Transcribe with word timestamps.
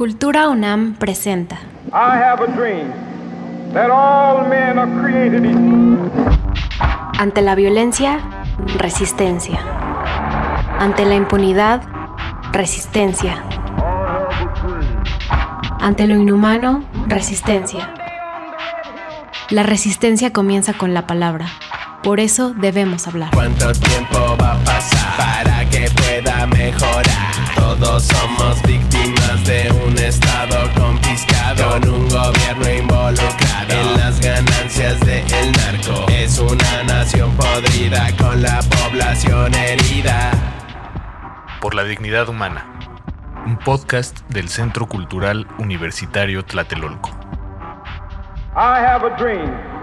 Cultura 0.00 0.48
UNAM 0.48 0.94
presenta. 0.94 1.58
I 1.92 2.16
have 2.16 2.42
a 2.42 2.46
dream 2.56 2.90
that 3.74 3.90
all 3.90 4.48
men 4.48 4.78
are 4.78 4.88
created 5.02 5.44
equal. 5.44 6.10
Ante 7.18 7.42
la 7.42 7.54
violencia, 7.54 8.18
resistencia. 8.78 9.60
Ante 10.78 11.04
la 11.04 11.16
impunidad, 11.16 11.82
resistencia. 12.50 13.44
Ante 15.80 16.06
lo 16.06 16.14
inhumano, 16.14 16.82
resistencia. 17.06 17.92
La 19.50 19.64
resistencia 19.64 20.32
comienza 20.32 20.72
con 20.72 20.94
la 20.94 21.06
palabra. 21.06 21.44
Por 22.02 22.20
eso 22.20 22.54
debemos 22.54 23.06
hablar. 23.06 23.32
¿Cuánto 23.34 23.70
tiempo 23.72 24.34
va 24.40 24.52
a 24.52 24.64
pasar 24.64 25.16
para 25.18 25.68
que 25.68 25.90
pueda 25.90 26.46
mejorar? 26.46 27.34
Todos 27.54 28.04
somos 28.04 28.62
víctimas 28.62 28.89
de 29.50 29.68
un 29.84 29.98
estado 29.98 30.56
confiscado 30.78 31.72
con 31.72 31.88
un 31.88 32.08
gobierno 32.08 32.70
involucrado 32.70 33.72
en 33.72 33.98
las 33.98 34.20
ganancias 34.20 35.00
del 35.00 35.50
narco. 35.52 36.06
Es 36.08 36.38
una 36.38 36.84
nación 36.84 37.32
podrida 37.36 38.16
con 38.16 38.40
la 38.40 38.60
población 38.60 39.52
herida. 39.56 40.30
Por 41.60 41.74
la 41.74 41.82
dignidad 41.82 42.28
humana. 42.28 42.64
Un 43.44 43.56
podcast 43.56 44.20
del 44.28 44.48
Centro 44.48 44.86
Cultural 44.86 45.48
Universitario 45.58 46.44
Tlatelolco. 46.44 47.10
I 48.54 48.78
have 48.78 49.04
a 49.04 49.16
dream 49.16 49.79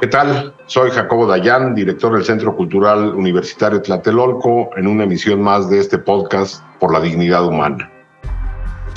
¿Qué 0.00 0.06
tal? 0.06 0.54
Soy 0.64 0.90
Jacobo 0.92 1.26
Dayan, 1.26 1.74
director 1.74 2.14
del 2.14 2.24
Centro 2.24 2.56
Cultural 2.56 3.14
Universitario 3.14 3.82
Tlatelolco, 3.82 4.70
en 4.78 4.86
una 4.86 5.04
emisión 5.04 5.42
más 5.42 5.68
de 5.68 5.78
este 5.78 5.98
podcast 5.98 6.64
por 6.78 6.90
la 6.90 7.00
dignidad 7.00 7.44
humana. 7.44 7.92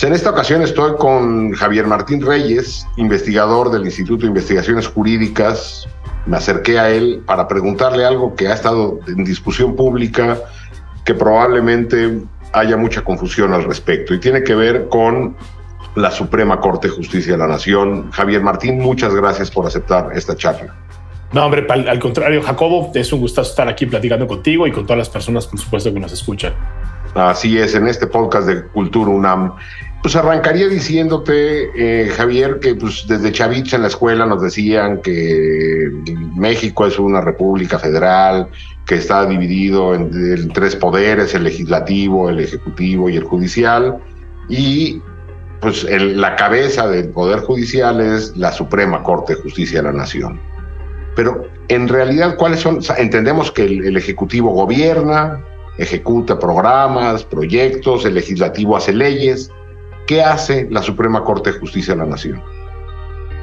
En 0.01 0.13
esta 0.13 0.29
ocasión 0.29 0.61
estoy 0.61 0.95
con 0.95 1.51
Javier 1.51 1.87
Martín 1.87 2.25
Reyes, 2.25 2.87
investigador 2.95 3.69
del 3.69 3.83
Instituto 3.83 4.21
de 4.21 4.27
Investigaciones 4.29 4.87
Jurídicas. 4.87 5.89
Me 6.25 6.37
acerqué 6.37 6.79
a 6.79 6.89
él 6.89 7.21
para 7.25 7.49
preguntarle 7.49 8.05
algo 8.05 8.33
que 8.35 8.47
ha 8.47 8.53
estado 8.53 9.01
en 9.05 9.25
discusión 9.25 9.75
pública, 9.75 10.37
que 11.03 11.13
probablemente 11.13 12.21
haya 12.53 12.77
mucha 12.77 13.03
confusión 13.03 13.51
al 13.51 13.65
respecto, 13.65 14.13
y 14.13 14.21
tiene 14.21 14.41
que 14.41 14.55
ver 14.55 14.87
con 14.87 15.35
la 15.95 16.11
Suprema 16.11 16.61
Corte 16.61 16.87
de 16.87 16.93
Justicia 16.93 17.33
de 17.33 17.39
la 17.39 17.47
Nación. 17.47 18.09
Javier 18.13 18.41
Martín, 18.41 18.79
muchas 18.79 19.13
gracias 19.13 19.51
por 19.51 19.67
aceptar 19.67 20.09
esta 20.15 20.37
charla. 20.37 20.73
No, 21.33 21.45
hombre, 21.45 21.65
al, 21.67 21.87
al, 21.87 21.99
contrario, 21.99 22.43
Jacobo, 22.43 22.91
es 22.93 23.11
un 23.11 23.19
gustazo 23.19 23.49
estar 23.49 23.67
aquí 23.67 23.87
platicando 23.87 24.27
contigo 24.27 24.67
y 24.67 24.71
con 24.71 24.85
todas 24.85 24.99
las 24.99 25.09
personas, 25.09 25.47
por 25.47 25.59
supuesto, 25.59 25.91
que 25.91 25.99
nos 25.99 26.13
escuchan. 26.13 26.53
Así 27.15 27.57
es, 27.57 27.73
en 27.73 27.87
este 27.87 28.07
podcast 28.07 28.47
de 28.47 28.63
Cultura 28.67 29.09
UNAM. 29.09 29.53
Pues 30.03 30.15
arrancaría 30.15 30.67
diciéndote, 30.67 31.69
eh, 31.75 32.09
Javier, 32.09 32.59
que 32.59 32.75
pues 32.75 33.05
desde 33.07 33.31
chavitos 33.31 33.73
en 33.73 33.81
la 33.81 33.87
escuela 33.87 34.25
nos 34.25 34.41
decían 34.41 35.01
que 35.01 35.89
México 36.35 36.85
es 36.85 36.99
una 36.99 37.21
república 37.21 37.79
federal, 37.79 38.49
que 38.85 38.95
está 38.95 39.25
dividido 39.25 39.95
en, 39.95 40.11
en 40.13 40.49
tres 40.49 40.75
poderes, 40.75 41.33
el 41.33 41.45
legislativo, 41.45 42.29
el 42.29 42.41
ejecutivo 42.41 43.09
y 43.09 43.15
el 43.15 43.23
judicial, 43.23 43.97
y 44.49 45.01
pues 45.61 45.85
el, 45.85 46.19
la 46.19 46.35
cabeza 46.35 46.87
del 46.87 47.09
poder 47.09 47.39
judicial 47.39 48.01
es 48.01 48.35
la 48.35 48.51
Suprema 48.51 49.01
Corte 49.01 49.35
de 49.35 49.41
Justicia 49.41 49.79
de 49.79 49.83
la 49.85 49.93
Nación. 49.93 50.52
Pero 51.15 51.47
en 51.67 51.87
realidad, 51.87 52.35
¿cuáles 52.37 52.59
son? 52.59 52.77
O 52.77 52.81
sea, 52.81 52.95
entendemos 52.97 53.51
que 53.51 53.63
el, 53.63 53.85
el, 53.85 53.97
Ejecutivo 53.97 54.51
gobierna, 54.51 55.43
ejecuta 55.77 56.39
programas, 56.39 57.23
proyectos, 57.23 58.05
el 58.05 58.15
Legislativo 58.15 58.75
hace 58.75 58.93
leyes. 58.93 59.51
¿Qué 60.07 60.21
hace 60.21 60.67
la 60.69 60.81
Suprema 60.81 61.23
Corte 61.23 61.53
de 61.53 61.59
Justicia 61.59 61.93
de 61.93 61.99
la 61.99 62.05
Nación? 62.05 62.41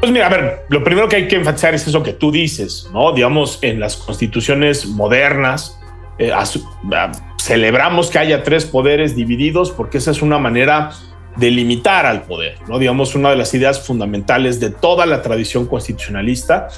Pues 0.01 0.13
mira, 0.13 0.27
a 0.27 0.31
ver, 0.31 0.65
lo 0.69 0.83
primero 0.83 1.09
que 1.09 1.17
hay 1.17 1.29
que 1.29 1.37
enfatizar 1.37 1.75
es 1.75 1.87
eso 1.87 2.03
que 2.03 2.15
tú 2.15 2.33
dices, 2.33 2.89
¿no? 2.93 3.13
Digamos, 3.13 3.59
en 3.63 3.81
las 3.81 3.97
constituciones 3.97 4.87
modernas, 4.87 5.79
eh, 6.19 6.33
a, 6.33 6.43
a, 6.43 7.13
celebramos 7.39 8.11
que 8.11 8.19
haya 8.19 8.43
tres 8.43 8.65
poderes 8.65 9.15
divididos 9.15 9.71
porque 9.71 9.99
esa 9.99 10.11
es 10.11 10.23
una 10.23 10.39
manera 10.39 10.91
de 11.37 11.51
limitar 11.51 12.07
al 12.07 12.23
poder, 12.23 12.57
¿no? 12.67 12.79
Digamos, 12.79 13.15
una 13.15 13.31
de 13.31 13.37
las 13.37 13.53
ideas 13.55 13.87
fundamentales 13.87 14.59
de 14.59 14.71
toda 14.71 15.07
la 15.07 15.23
tradición 15.23 15.67
constitucionalista 15.67 16.69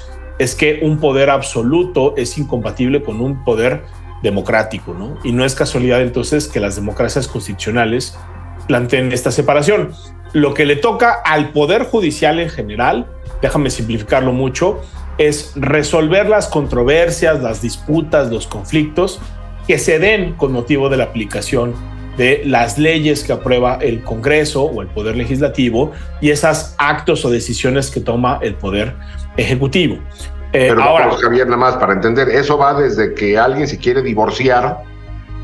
es 0.43 0.55
que 0.55 0.79
un 0.83 0.99
poder 0.99 1.29
absoluto 1.29 2.13
es 2.17 2.37
incompatible 2.37 3.01
con 3.01 3.21
un 3.21 3.43
poder 3.43 3.83
democrático, 4.21 4.93
¿no? 4.93 5.17
Y 5.23 5.31
no 5.31 5.45
es 5.45 5.55
casualidad 5.55 6.01
entonces 6.01 6.47
que 6.47 6.59
las 6.59 6.75
democracias 6.75 7.27
constitucionales 7.27 8.17
planteen 8.67 9.11
esta 9.11 9.31
separación. 9.31 9.93
Lo 10.33 10.53
que 10.53 10.65
le 10.65 10.75
toca 10.75 11.13
al 11.25 11.51
poder 11.51 11.83
judicial 11.83 12.39
en 12.39 12.49
general, 12.49 13.07
déjame 13.41 13.69
simplificarlo 13.69 14.31
mucho, 14.31 14.81
es 15.17 15.51
resolver 15.55 16.27
las 16.27 16.47
controversias, 16.47 17.41
las 17.41 17.61
disputas, 17.61 18.31
los 18.31 18.47
conflictos 18.47 19.19
que 19.67 19.77
se 19.77 19.99
den 19.99 20.33
con 20.33 20.51
motivo 20.51 20.89
de 20.89 20.97
la 20.97 21.05
aplicación 21.05 21.73
de 22.17 22.43
las 22.45 22.77
leyes 22.77 23.23
que 23.23 23.33
aprueba 23.33 23.79
el 23.81 24.03
Congreso 24.03 24.63
o 24.63 24.81
el 24.81 24.87
Poder 24.87 25.15
Legislativo 25.15 25.91
y 26.21 26.29
esos 26.29 26.75
actos 26.77 27.25
o 27.25 27.29
decisiones 27.29 27.89
que 27.89 27.99
toma 27.99 28.39
el 28.41 28.55
Poder 28.55 28.93
Ejecutivo. 29.35 29.97
Eh, 30.53 30.67
Pero 30.69 30.83
ahora, 30.83 31.09
Javier, 31.19 31.47
nada 31.47 31.57
más 31.57 31.75
para 31.77 31.93
entender, 31.93 32.29
eso 32.29 32.57
va 32.57 32.75
desde 32.75 33.15
que 33.15 33.39
alguien 33.39 33.67
se 33.67 33.79
quiere 33.79 34.03
divorciar, 34.03 34.83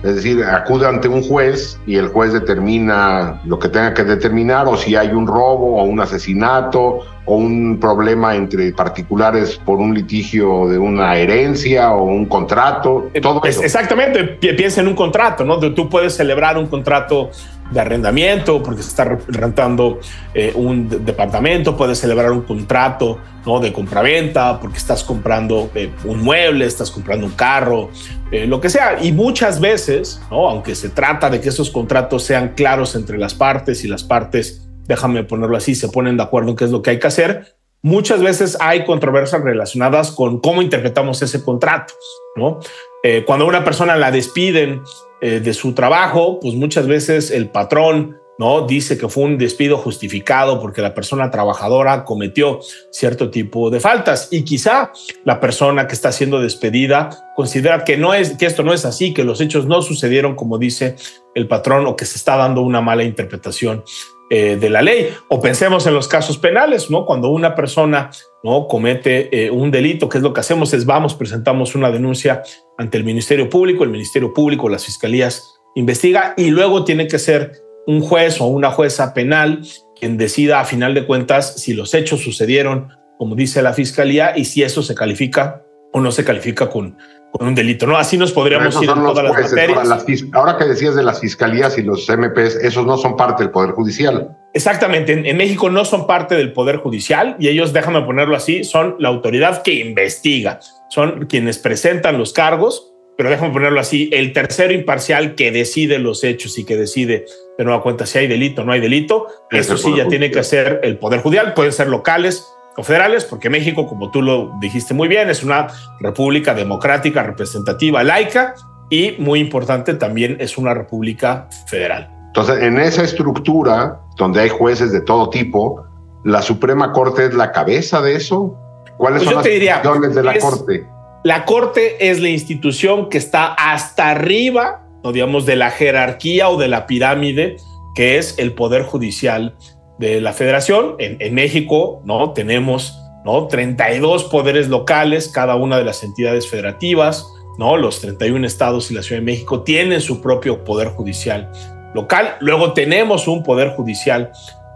es 0.04 0.16
decir, 0.16 0.42
acude 0.46 0.88
ante 0.88 1.10
un 1.10 1.24
juez 1.24 1.78
y 1.86 1.96
el 1.96 2.08
juez 2.08 2.32
determina 2.32 3.42
lo 3.44 3.60
que 3.60 3.68
tenga 3.68 3.94
que 3.94 4.04
determinar, 4.04 4.68
o 4.68 4.78
si 4.78 4.96
hay 4.96 5.10
un 5.10 5.28
robo 5.28 5.82
o 5.82 5.84
un 5.84 6.00
asesinato 6.00 7.00
o 7.26 7.36
un 7.36 7.80
problema 7.80 8.36
entre 8.36 8.72
particulares 8.72 9.60
por 9.66 9.80
un 9.80 9.94
litigio 9.94 10.68
de 10.68 10.78
una 10.78 11.18
herencia 11.18 11.92
o 11.92 12.04
un 12.04 12.28
contrato, 12.28 13.10
todo 13.22 13.42
es, 13.44 13.56
eso. 13.56 13.64
Exactamente, 13.64 14.24
piensa 14.24 14.80
en 14.82 14.88
un 14.88 14.96
contrato, 14.96 15.44
¿no? 15.44 15.60
Tú 15.60 15.90
puedes 15.90 16.16
celebrar 16.16 16.58
un 16.58 16.68
contrato 16.68 17.32
de 17.72 17.80
arrendamiento 17.80 18.64
porque 18.64 18.82
se 18.82 18.90
está 18.90 19.06
rentando 19.28 20.00
eh, 20.34 20.52
un 20.56 21.06
departamento, 21.06 21.78
puedes 21.78 22.00
celebrar 22.00 22.32
un 22.32 22.42
contrato 22.42 23.20
¿no? 23.46 23.60
de 23.60 23.72
compraventa 23.72 24.60
porque 24.60 24.78
estás 24.78 25.04
comprando 25.04 25.70
eh, 25.76 25.92
un 26.06 26.24
mueble, 26.24 26.66
estás 26.66 26.92
comprando 26.92 27.26
un 27.26 27.34
carro, 27.34 27.90
eh, 28.32 28.48
lo 28.48 28.60
que 28.60 28.70
sea. 28.70 28.98
Y 29.02 29.12
muchas 29.12 29.60
veces, 29.60 30.22
¿no? 30.32 30.50
aunque 30.50 30.76
se 30.76 30.90
trata 30.90 31.30
de 31.30 31.40
que 31.42 31.50
esos 31.50 31.70
contratos 31.70 32.24
sean 32.24 32.50
claros 32.56 32.96
entre 32.96 33.18
las 33.18 33.34
partes 33.34 33.84
y 33.84 33.88
las 33.88 34.04
partes 34.04 34.66
déjame 34.90 35.24
ponerlo 35.24 35.56
así, 35.56 35.76
se 35.76 35.88
ponen 35.88 36.18
de 36.18 36.24
acuerdo 36.24 36.50
en 36.50 36.56
qué 36.56 36.66
es 36.66 36.72
lo 36.72 36.82
que 36.82 36.90
hay 36.90 37.00
que 37.00 37.08
hacer. 37.08 37.56
Muchas 37.82 38.22
veces 38.22 38.58
hay 38.60 38.84
controversias 38.84 39.42
relacionadas 39.42 40.12
con 40.12 40.42
cómo 40.42 40.62
interpretamos 40.64 41.22
ese 41.22 41.44
contrato, 41.44 41.94
¿no? 42.36 42.60
Eh, 43.04 43.24
cuando 43.26 43.46
una 43.46 43.64
persona 43.64 43.96
la 43.96 44.12
despiden 44.12 44.82
eh, 45.22 45.40
de 45.40 45.54
su 45.54 45.74
trabajo, 45.74 46.40
pues 46.40 46.56
muchas 46.56 46.88
veces 46.88 47.32
el 47.32 47.50
patrón 47.50 48.20
¿no? 48.40 48.66
Dice 48.66 48.98
que 48.98 49.10
fue 49.10 49.26
un 49.26 49.38
despido 49.38 49.78
justificado 49.78 50.62
porque 50.62 50.82
la 50.82 50.96
persona 50.96 51.30
trabajadora 51.30 52.06
cometió 52.06 52.62
cierto 52.90 53.30
tipo 53.30 53.70
de 53.70 53.82
faltas 53.82 54.30
y 54.32 54.46
quizá 54.46 54.94
la 55.26 55.42
persona 55.42 55.88
que 55.88 55.94
está 55.94 56.14
siendo 56.14 56.40
despedida 56.42 57.10
considera 57.36 57.84
que 57.84 57.98
no 57.98 58.14
es 58.14 58.38
que 58.38 58.46
esto 58.46 58.64
no 58.64 58.74
es 58.74 58.86
así, 58.86 59.14
que 59.14 59.26
los 59.26 59.42
hechos 59.42 59.66
no 59.66 59.82
sucedieron 59.82 60.36
como 60.36 60.58
dice 60.58 60.96
el 61.36 61.50
patrón 61.50 61.86
o 61.86 61.98
que 61.98 62.06
se 62.06 62.16
está 62.16 62.38
dando 62.38 62.62
una 62.62 62.80
mala 62.80 63.04
interpretación 63.04 63.84
eh, 64.30 64.58
de 64.58 64.70
la 64.70 64.82
ley. 64.82 65.10
O 65.28 65.42
pensemos 65.42 65.88
en 65.88 65.94
los 65.94 66.08
casos 66.08 66.38
penales, 66.38 66.90
¿no? 66.90 67.06
Cuando 67.06 67.30
una 67.30 67.56
persona 67.56 68.12
no 68.44 68.68
comete 68.68 69.46
eh, 69.46 69.52
un 69.52 69.72
delito, 69.72 70.08
¿qué 70.08 70.20
es 70.20 70.24
lo 70.24 70.34
que 70.34 70.42
hacemos? 70.42 70.74
Es 70.74 70.86
vamos, 70.86 71.14
presentamos 71.14 71.76
una 71.76 71.92
denuncia 71.92 72.44
ante 72.78 72.98
el 72.98 73.04
Ministerio 73.04 73.50
Público, 73.50 73.84
el 73.84 73.90
Ministerio 73.90 74.34
Público, 74.34 74.70
las 74.70 74.86
fiscalías 74.86 75.60
investiga 75.76 76.34
y 76.38 76.50
luego 76.50 76.84
tiene 76.84 77.08
que 77.08 77.20
ser 77.20 77.62
un 77.88 78.02
juez 78.02 78.42
o 78.42 78.46
una 78.46 78.72
jueza 78.72 79.14
penal 79.14 79.62
quien 80.00 80.18
decida 80.18 80.60
a 80.60 80.66
final 80.66 80.94
de 80.94 81.06
cuentas 81.06 81.62
si 81.62 81.74
los 81.74 81.94
hechos 81.94 82.22
sucedieron 82.22 82.90
como 83.18 83.36
dice 83.36 83.62
la 83.62 83.74
fiscalía 83.74 84.38
y 84.38 84.46
si 84.46 84.64
eso 84.64 84.82
se 84.82 84.96
califica 84.96 85.64
o 85.92 86.00
no 86.00 86.12
se 86.12 86.24
califica 86.24 86.70
con, 86.70 86.98
con 87.40 87.48
un 87.48 87.56
delito, 87.56 87.88
¿no? 87.88 87.98
Así 87.98 88.18
nos 88.18 88.34
podríamos 88.34 88.76
ir 88.84 88.90
en 88.90 88.96
todas 88.96 89.24
las 89.24 89.34
jueces, 89.34 89.54
materias. 89.54 89.88
Las, 89.88 90.06
ahora 90.34 90.58
que 90.58 90.66
decías 90.66 90.94
de 90.94 91.04
las 91.04 91.22
fiscalías 91.22 91.78
y 91.78 91.84
los 91.84 92.08
MPs, 92.08 92.58
esos 92.58 92.86
no 92.86 92.98
son 92.98 93.16
parte 93.16 93.44
del 93.44 93.52
Poder 93.52 93.72
Judicial. 93.72 94.38
Exactamente, 94.54 95.14
en, 95.14 95.26
en, 95.26 95.38
México 95.38 95.70
no 95.70 95.86
son 95.86 96.06
parte 96.06 96.36
del 96.36 96.52
Poder 96.52 96.78
Judicial 96.78 97.38
y 97.40 97.48
ellos, 97.48 97.72
déjame 97.72 98.02
ponerlo 98.02 98.36
así, 98.36 98.64
son 98.64 98.96
la 99.00 99.08
autoridad 99.08 99.62
que 99.64 99.74
investiga, 99.76 100.60
son 100.90 101.28
quienes 101.28 101.60
presentan 101.60 102.18
los 102.18 102.34
cargos, 102.34 102.94
pero 103.16 103.30
déjame 103.30 103.54
ponerlo 103.54 103.80
así, 103.80 104.10
el 104.12 104.34
tercero 104.34 104.74
imparcial 104.74 105.36
que 105.36 105.52
decide 105.52 106.00
los 106.00 106.24
hechos 106.24 106.58
y 106.58 106.66
que 106.66 106.76
decide 106.76 107.26
de 107.58 107.64
nueva 107.64 107.82
cuenta 107.82 108.06
si 108.06 108.18
hay 108.18 108.28
delito 108.28 108.64
o 108.64 108.66
no 108.66 108.74
hay 108.74 108.82
delito, 108.82 109.28
eso 109.52 109.78
sí 109.78 109.94
ya 109.96 110.08
tiene 110.08 110.30
que 110.30 110.44
ser 110.44 110.82
el 110.84 110.98
Poder 110.98 111.22
Judicial, 111.22 111.54
pueden 111.54 111.72
ser 111.72 111.88
locales 111.88 112.46
federales, 112.84 113.26
porque 113.26 113.50
México, 113.50 113.88
como 113.88 114.12
tú 114.12 114.22
lo 114.22 114.52
dijiste 114.60 114.94
muy 114.94 115.08
bien, 115.08 115.30
es 115.30 115.44
una 115.44 115.68
república 116.00 116.54
democrática, 116.54 117.24
representativa, 117.24 118.04
laica 118.04 118.56
y 118.90 119.16
muy 119.20 119.40
importante 119.40 119.94
también 119.94 120.38
es 120.40 120.58
una 120.58 120.74
república 120.74 121.48
federal. 121.68 122.10
Entonces, 122.28 122.64
en 122.64 122.80
esa 122.80 123.04
estructura 123.04 124.00
donde 124.18 124.42
hay 124.42 124.50
jueces 124.50 124.92
de 124.92 125.02
todo 125.02 125.30
tipo, 125.30 125.84
la 126.24 126.42
Suprema 126.42 126.92
Corte 126.92 127.26
es 127.26 127.34
la 127.34 127.52
cabeza 127.52 128.02
de 128.02 128.16
eso. 128.16 128.56
¿Cuáles 128.98 129.20
Pues 129.24 129.30
son 129.34 129.36
las 129.36 129.44
diría, 129.46 129.80
funciones 129.82 130.16
de 130.16 130.24
la 130.24 130.34
es- 130.34 130.44
Corte? 130.44 130.86
La 131.24 131.46
Corte 131.46 132.10
es 132.10 132.20
la 132.22 132.30
institución 132.30 133.10
que 133.10 133.18
está 133.18 133.54
hasta 133.54 134.10
arriba, 134.10 134.86
no 135.04 135.12
digamos, 135.12 135.46
de 135.46 135.56
la 135.56 135.70
jerarquía 135.72 136.50
o 136.50 136.58
de 136.58 136.68
la 136.68 136.86
pirámide, 136.88 137.58
que 137.96 138.18
es 138.18 138.38
el 138.38 138.54
Poder 138.54 138.84
Judicial 138.84 139.56
de 140.00 140.22
la 140.22 140.34
Federación. 140.34 140.96
En, 140.98 141.18
en 141.20 141.34
México, 141.36 142.02
¿no? 142.06 142.34
Tenemos, 142.34 143.00
¿no? 143.24 143.48
32 143.48 144.24
poderes 144.26 144.70
locales, 144.70 145.28
cada 145.28 145.56
una 145.56 145.78
de 145.78 145.84
las 145.84 146.04
entidades 146.04 146.50
federativas, 146.50 147.28
¿no? 147.58 147.78
Los 147.78 148.00
31 148.02 148.48
estados 148.48 148.90
y 148.90 148.96
la 148.96 149.04
Ciudad 149.04 149.22
de 149.22 149.26
México 149.26 149.62
tienen 149.64 150.02
su 150.02 150.22
propio 150.22 150.64
Poder 150.64 150.88
Judicial 150.88 151.52
local. 151.94 152.38
Luego 152.40 152.74
tenemos 152.74 153.28
un 153.28 153.44
Poder 153.44 153.70
Judicial 153.76 154.32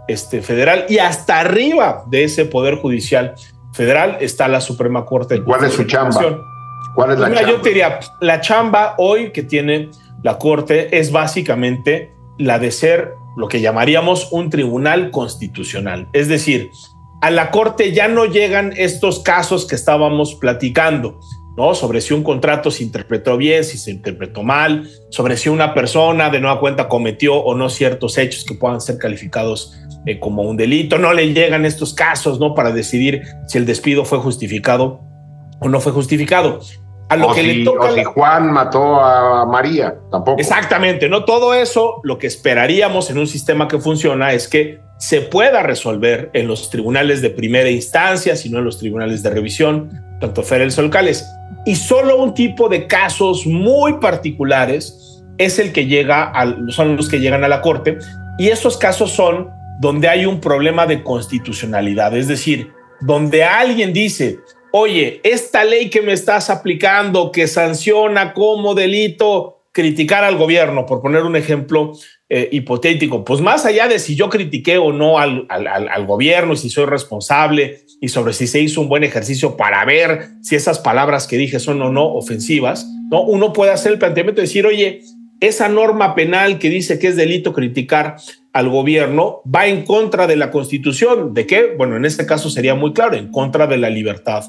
este, 0.06 0.42
federal 0.42 0.86
y 0.88 0.98
hasta 0.98 1.40
arriba 1.40 2.04
de 2.08 2.24
ese 2.24 2.44
Poder 2.44 2.76
Judicial 2.76 3.34
federal 3.72 4.18
está 4.20 4.48
la 4.48 4.60
Suprema 4.60 5.04
Corte. 5.04 5.42
¿Cuál 5.42 5.64
es 5.64 5.72
su 5.72 5.84
chamba? 5.84 6.38
¿Cuál 6.94 7.12
es 7.12 7.18
la 7.18 7.28
Mira, 7.28 7.42
yo 7.42 7.48
chamba? 7.48 7.62
te 7.62 7.68
diría, 7.70 8.00
la 8.20 8.40
chamba 8.40 8.94
hoy 8.98 9.32
que 9.32 9.42
tiene 9.42 9.90
la 10.22 10.38
Corte 10.38 10.96
es 10.98 11.10
básicamente 11.10 12.13
la 12.38 12.58
de 12.58 12.70
ser 12.70 13.12
lo 13.36 13.48
que 13.48 13.60
llamaríamos 13.60 14.28
un 14.32 14.50
tribunal 14.50 15.10
constitucional. 15.10 16.08
Es 16.12 16.28
decir, 16.28 16.70
a 17.20 17.30
la 17.30 17.50
Corte 17.50 17.92
ya 17.92 18.08
no 18.08 18.26
llegan 18.26 18.72
estos 18.76 19.20
casos 19.20 19.66
que 19.66 19.74
estábamos 19.74 20.34
platicando, 20.34 21.18
¿no? 21.56 21.74
Sobre 21.74 22.00
si 22.00 22.14
un 22.14 22.22
contrato 22.22 22.70
se 22.70 22.82
interpretó 22.82 23.36
bien, 23.36 23.64
si 23.64 23.78
se 23.78 23.90
interpretó 23.90 24.42
mal, 24.42 24.88
sobre 25.10 25.36
si 25.36 25.48
una 25.48 25.74
persona 25.74 26.30
de 26.30 26.40
nueva 26.40 26.60
cuenta 26.60 26.88
cometió 26.88 27.36
o 27.36 27.54
no 27.54 27.70
ciertos 27.70 28.18
hechos 28.18 28.44
que 28.44 28.54
puedan 28.54 28.80
ser 28.80 28.98
calificados 28.98 29.72
eh, 30.06 30.18
como 30.20 30.42
un 30.42 30.56
delito. 30.56 30.98
No 30.98 31.12
le 31.12 31.32
llegan 31.32 31.64
estos 31.64 31.94
casos, 31.94 32.38
¿no? 32.38 32.54
Para 32.54 32.72
decidir 32.72 33.22
si 33.48 33.58
el 33.58 33.66
despido 33.66 34.04
fue 34.04 34.18
justificado 34.18 35.00
o 35.60 35.68
no 35.68 35.80
fue 35.80 35.92
justificado. 35.92 36.60
A 37.08 37.16
lo 37.16 37.28
o 37.28 37.34
que 37.34 37.42
si, 37.42 37.54
le 37.58 37.64
toca 37.64 37.90
o 37.90 37.94
si 37.94 38.02
Juan 38.02 38.52
mató 38.52 39.00
a 39.00 39.44
María, 39.46 39.96
tampoco. 40.10 40.40
Exactamente, 40.40 41.08
¿no? 41.08 41.24
Todo 41.24 41.54
eso, 41.54 42.00
lo 42.02 42.18
que 42.18 42.26
esperaríamos 42.26 43.10
en 43.10 43.18
un 43.18 43.26
sistema 43.26 43.68
que 43.68 43.78
funciona 43.78 44.32
es 44.32 44.48
que 44.48 44.80
se 44.98 45.20
pueda 45.20 45.62
resolver 45.62 46.30
en 46.32 46.48
los 46.48 46.70
tribunales 46.70 47.20
de 47.20 47.30
primera 47.30 47.68
instancia, 47.68 48.36
sino 48.36 48.58
en 48.58 48.64
los 48.64 48.78
tribunales 48.78 49.22
de 49.22 49.30
revisión, 49.30 49.90
tanto 50.20 50.42
federales 50.42 50.78
o 50.78 50.82
locales. 50.82 51.26
Y 51.66 51.76
solo 51.76 52.22
un 52.22 52.32
tipo 52.32 52.68
de 52.68 52.86
casos 52.86 53.46
muy 53.46 53.94
particulares 53.94 55.22
es 55.38 55.58
el 55.58 55.72
que 55.72 55.86
llega 55.86 56.24
al, 56.24 56.70
son 56.72 56.96
los 56.96 57.08
que 57.08 57.20
llegan 57.20 57.44
a 57.44 57.48
la 57.48 57.60
corte. 57.60 57.98
Y 58.38 58.48
esos 58.48 58.76
casos 58.76 59.10
son 59.10 59.50
donde 59.80 60.08
hay 60.08 60.26
un 60.26 60.40
problema 60.40 60.86
de 60.86 61.02
constitucionalidad, 61.02 62.16
es 62.16 62.28
decir, 62.28 62.72
donde 63.00 63.44
alguien 63.44 63.92
dice, 63.92 64.38
oye, 64.76 65.20
esta 65.22 65.62
ley 65.62 65.88
que 65.88 66.02
me 66.02 66.12
estás 66.12 66.50
aplicando, 66.50 67.30
que 67.30 67.46
sanciona 67.46 68.32
como 68.34 68.74
delito 68.74 69.68
criticar 69.70 70.24
al 70.24 70.36
gobierno, 70.36 70.84
por 70.84 71.00
poner 71.00 71.22
un 71.22 71.36
ejemplo 71.36 71.92
eh, 72.28 72.48
hipotético, 72.50 73.24
pues 73.24 73.40
más 73.40 73.64
allá 73.66 73.86
de 73.86 74.00
si 74.00 74.16
yo 74.16 74.28
critiqué 74.28 74.76
o 74.78 74.92
no 74.92 75.20
al, 75.20 75.46
al, 75.48 75.68
al, 75.68 76.06
gobierno 76.06 76.54
y 76.54 76.56
si 76.56 76.70
soy 76.70 76.86
responsable 76.86 77.84
y 78.00 78.08
sobre 78.08 78.32
si 78.32 78.48
se 78.48 78.58
hizo 78.58 78.80
un 78.80 78.88
buen 78.88 79.04
ejercicio 79.04 79.56
para 79.56 79.84
ver 79.84 80.30
si 80.42 80.56
esas 80.56 80.80
palabras 80.80 81.28
que 81.28 81.36
dije 81.36 81.60
son 81.60 81.80
o 81.80 81.92
no 81.92 82.06
ofensivas, 82.06 82.84
¿no? 83.12 83.22
uno 83.22 83.52
puede 83.52 83.70
hacer 83.70 83.92
el 83.92 84.00
planteamiento 84.00 84.40
de 84.40 84.48
decir, 84.48 84.66
oye, 84.66 85.02
esa 85.38 85.68
norma 85.68 86.16
penal 86.16 86.58
que 86.58 86.68
dice 86.68 86.98
que 86.98 87.06
es 87.06 87.14
delito 87.14 87.52
criticar 87.52 88.16
al 88.52 88.68
gobierno 88.70 89.40
va 89.42 89.68
en 89.68 89.84
contra 89.84 90.26
de 90.26 90.34
la 90.34 90.50
constitución. 90.50 91.32
¿De 91.32 91.46
qué? 91.46 91.74
Bueno, 91.78 91.96
en 91.96 92.04
este 92.04 92.26
caso 92.26 92.50
sería 92.50 92.74
muy 92.74 92.92
claro, 92.92 93.14
en 93.14 93.30
contra 93.30 93.68
de 93.68 93.76
la 93.76 93.90
libertad 93.90 94.46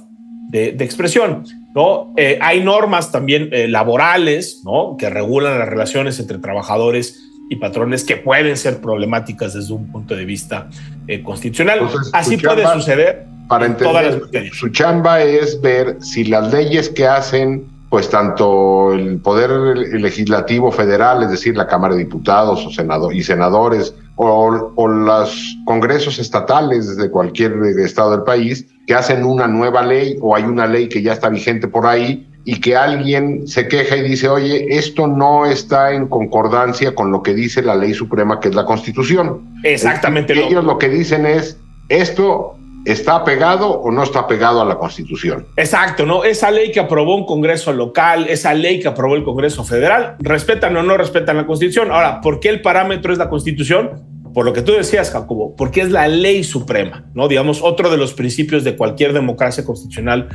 de, 0.55 0.71
de 0.71 0.85
expresión. 0.85 1.43
¿no? 1.75 2.13
Eh, 2.15 2.37
hay 2.41 2.63
normas 2.63 3.11
también 3.11 3.49
eh, 3.51 3.67
laborales 3.67 4.61
¿no? 4.63 4.95
que 4.97 5.09
regulan 5.09 5.59
las 5.59 5.67
relaciones 5.67 6.19
entre 6.19 6.37
trabajadores 6.37 7.21
y 7.49 7.57
patrones 7.57 8.03
que 8.03 8.15
pueden 8.17 8.55
ser 8.57 8.79
problemáticas 8.79 9.53
desde 9.53 9.73
un 9.73 9.91
punto 9.91 10.15
de 10.15 10.25
vista 10.25 10.69
eh, 11.07 11.21
constitucional. 11.21 11.79
Entonces, 11.81 12.11
Así 12.13 12.37
puede 12.37 12.63
chamba- 12.63 12.73
suceder 12.73 13.25
Para 13.47 13.65
en 13.65 13.75
todas 13.77 13.93
las 14.05 14.13
entender, 14.15 14.25
materias. 14.43 14.55
su 14.57 14.69
chamba 14.69 15.21
es 15.21 15.59
ver 15.61 15.97
si 16.01 16.23
las 16.23 16.51
leyes 16.53 16.89
que 16.89 17.05
hacen, 17.05 17.65
pues 17.95 18.09
tanto 18.09 18.91
el 18.91 19.19
Poder 19.21 19.51
Legislativo 19.77 20.69
Federal, 20.69 21.23
es 21.23 21.29
decir, 21.29 21.55
la 21.55 21.65
Cámara 21.65 21.93
de 21.95 22.03
Diputados 22.03 22.65
o 22.65 22.69
senado 22.69 23.09
y 23.13 23.23
senadores, 23.23 23.95
o, 24.17 24.73
o 24.75 24.87
los 24.89 25.55
congresos 25.63 26.19
estatales 26.19 26.97
de 26.97 27.09
cualquier 27.09 27.53
estado 27.79 28.11
del 28.11 28.23
país, 28.23 28.65
que 28.85 28.95
hacen 28.95 29.23
una 29.23 29.47
nueva 29.47 29.81
ley 29.81 30.17
o 30.21 30.35
hay 30.35 30.43
una 30.43 30.67
ley 30.67 30.89
que 30.89 31.01
ya 31.01 31.13
está 31.13 31.29
vigente 31.29 31.69
por 31.69 31.85
ahí 31.85 32.27
y 32.43 32.59
que 32.59 32.75
alguien 32.75 33.47
se 33.47 33.69
queja 33.69 33.95
y 33.95 34.01
dice, 34.01 34.27
oye, 34.27 34.75
esto 34.77 35.07
no 35.07 35.45
está 35.45 35.93
en 35.93 36.07
concordancia 36.09 36.93
con 36.95 37.13
lo 37.13 37.23
que 37.23 37.33
dice 37.33 37.61
la 37.61 37.75
ley 37.75 37.93
suprema, 37.93 38.41
que 38.41 38.49
es 38.49 38.55
la 38.55 38.65
Constitución. 38.65 39.39
Exactamente. 39.63 40.33
Ellos 40.33 40.51
lo- 40.65 40.73
lo 40.73 40.77
que 40.79 40.89
dicen 40.89 41.25
es, 41.25 41.57
esto 41.87 42.57
está 42.85 43.23
pegado 43.23 43.81
o 43.81 43.91
no 43.91 44.03
está 44.03 44.27
pegado 44.27 44.61
a 44.61 44.65
la 44.65 44.77
Constitución. 44.77 45.47
Exacto, 45.57 46.05
¿no? 46.05 46.23
Esa 46.23 46.51
ley 46.51 46.71
que 46.71 46.79
aprobó 46.79 47.15
un 47.15 47.25
Congreso 47.25 47.73
local, 47.73 48.27
esa 48.29 48.53
ley 48.53 48.79
que 48.79 48.87
aprobó 48.87 49.15
el 49.15 49.23
Congreso 49.23 49.63
federal, 49.63 50.15
respetan 50.19 50.77
o 50.77 50.83
no 50.83 50.95
respetan 50.95 51.37
la 51.37 51.47
Constitución. 51.47 51.91
Ahora, 51.91 52.21
¿por 52.21 52.39
qué 52.39 52.49
el 52.49 52.61
parámetro 52.61 53.11
es 53.11 53.17
la 53.17 53.27
Constitución? 53.27 54.03
Por 54.33 54.45
lo 54.45 54.53
que 54.53 54.61
tú 54.61 54.73
decías, 54.73 55.11
Jacobo, 55.11 55.55
porque 55.55 55.81
es 55.81 55.91
la 55.91 56.07
ley 56.07 56.43
suprema, 56.43 57.05
¿no? 57.13 57.27
Digamos, 57.27 57.61
otro 57.61 57.89
de 57.89 57.97
los 57.97 58.13
principios 58.13 58.63
de 58.63 58.75
cualquier 58.75 59.13
democracia 59.13 59.65
constitucional 59.65 60.29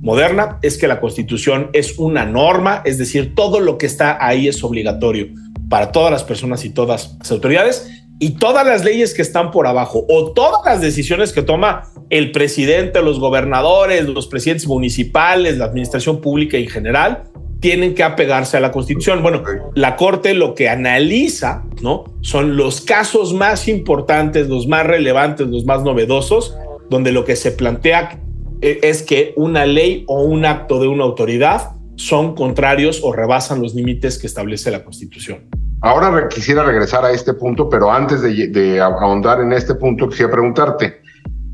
moderna 0.00 0.58
es 0.60 0.76
que 0.76 0.86
la 0.86 1.00
Constitución 1.00 1.70
es 1.72 1.98
una 1.98 2.26
norma, 2.26 2.82
es 2.84 2.98
decir, 2.98 3.34
todo 3.34 3.60
lo 3.60 3.78
que 3.78 3.86
está 3.86 4.18
ahí 4.24 4.48
es 4.48 4.62
obligatorio 4.62 5.28
para 5.70 5.92
todas 5.92 6.10
las 6.10 6.24
personas 6.24 6.64
y 6.64 6.70
todas 6.70 7.16
las 7.18 7.30
autoridades 7.30 8.03
y 8.18 8.30
todas 8.38 8.66
las 8.66 8.84
leyes 8.84 9.12
que 9.14 9.22
están 9.22 9.50
por 9.50 9.66
abajo 9.66 10.06
o 10.08 10.32
todas 10.32 10.64
las 10.64 10.80
decisiones 10.80 11.32
que 11.32 11.42
toma 11.42 11.88
el 12.10 12.32
presidente, 12.32 13.02
los 13.02 13.18
gobernadores, 13.18 14.08
los 14.08 14.26
presidentes 14.26 14.66
municipales, 14.66 15.58
la 15.58 15.66
administración 15.66 16.20
pública 16.20 16.56
en 16.56 16.68
general, 16.68 17.24
tienen 17.60 17.94
que 17.94 18.02
apegarse 18.02 18.56
a 18.56 18.60
la 18.60 18.70
Constitución. 18.70 19.22
Bueno, 19.22 19.42
la 19.74 19.96
Corte 19.96 20.34
lo 20.34 20.54
que 20.54 20.68
analiza, 20.68 21.64
¿no? 21.80 22.04
Son 22.20 22.56
los 22.56 22.82
casos 22.82 23.32
más 23.32 23.68
importantes, 23.68 24.48
los 24.48 24.66
más 24.66 24.86
relevantes, 24.86 25.48
los 25.48 25.64
más 25.64 25.82
novedosos, 25.82 26.56
donde 26.90 27.10
lo 27.10 27.24
que 27.24 27.36
se 27.36 27.52
plantea 27.52 28.20
eh, 28.60 28.80
es 28.82 29.02
que 29.02 29.32
una 29.36 29.66
ley 29.66 30.04
o 30.08 30.22
un 30.22 30.44
acto 30.44 30.78
de 30.78 30.88
una 30.88 31.04
autoridad 31.04 31.73
son 31.96 32.34
contrarios 32.34 33.00
o 33.02 33.12
rebasan 33.12 33.62
los 33.62 33.74
límites 33.74 34.18
que 34.18 34.26
establece 34.26 34.70
la 34.70 34.84
Constitución. 34.84 35.48
Ahora 35.80 36.28
quisiera 36.28 36.62
regresar 36.64 37.04
a 37.04 37.10
este 37.10 37.34
punto, 37.34 37.68
pero 37.68 37.92
antes 37.92 38.22
de, 38.22 38.48
de 38.48 38.80
ahondar 38.80 39.40
en 39.40 39.52
este 39.52 39.74
punto, 39.74 40.08
quisiera 40.08 40.32
preguntarte, 40.32 41.02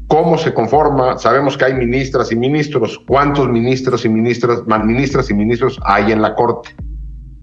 ¿cómo 0.06 0.38
se 0.38 0.54
conforma? 0.54 1.18
Sabemos 1.18 1.56
que 1.56 1.64
hay 1.64 1.74
ministras 1.74 2.30
y 2.30 2.36
ministros. 2.36 2.98
¿Cuántos 3.06 3.48
ministros 3.48 4.04
y 4.04 4.08
ministras, 4.08 4.62
ministras 4.84 5.30
y 5.30 5.34
ministros 5.34 5.80
hay 5.84 6.12
en 6.12 6.22
la 6.22 6.34
Corte? 6.34 6.70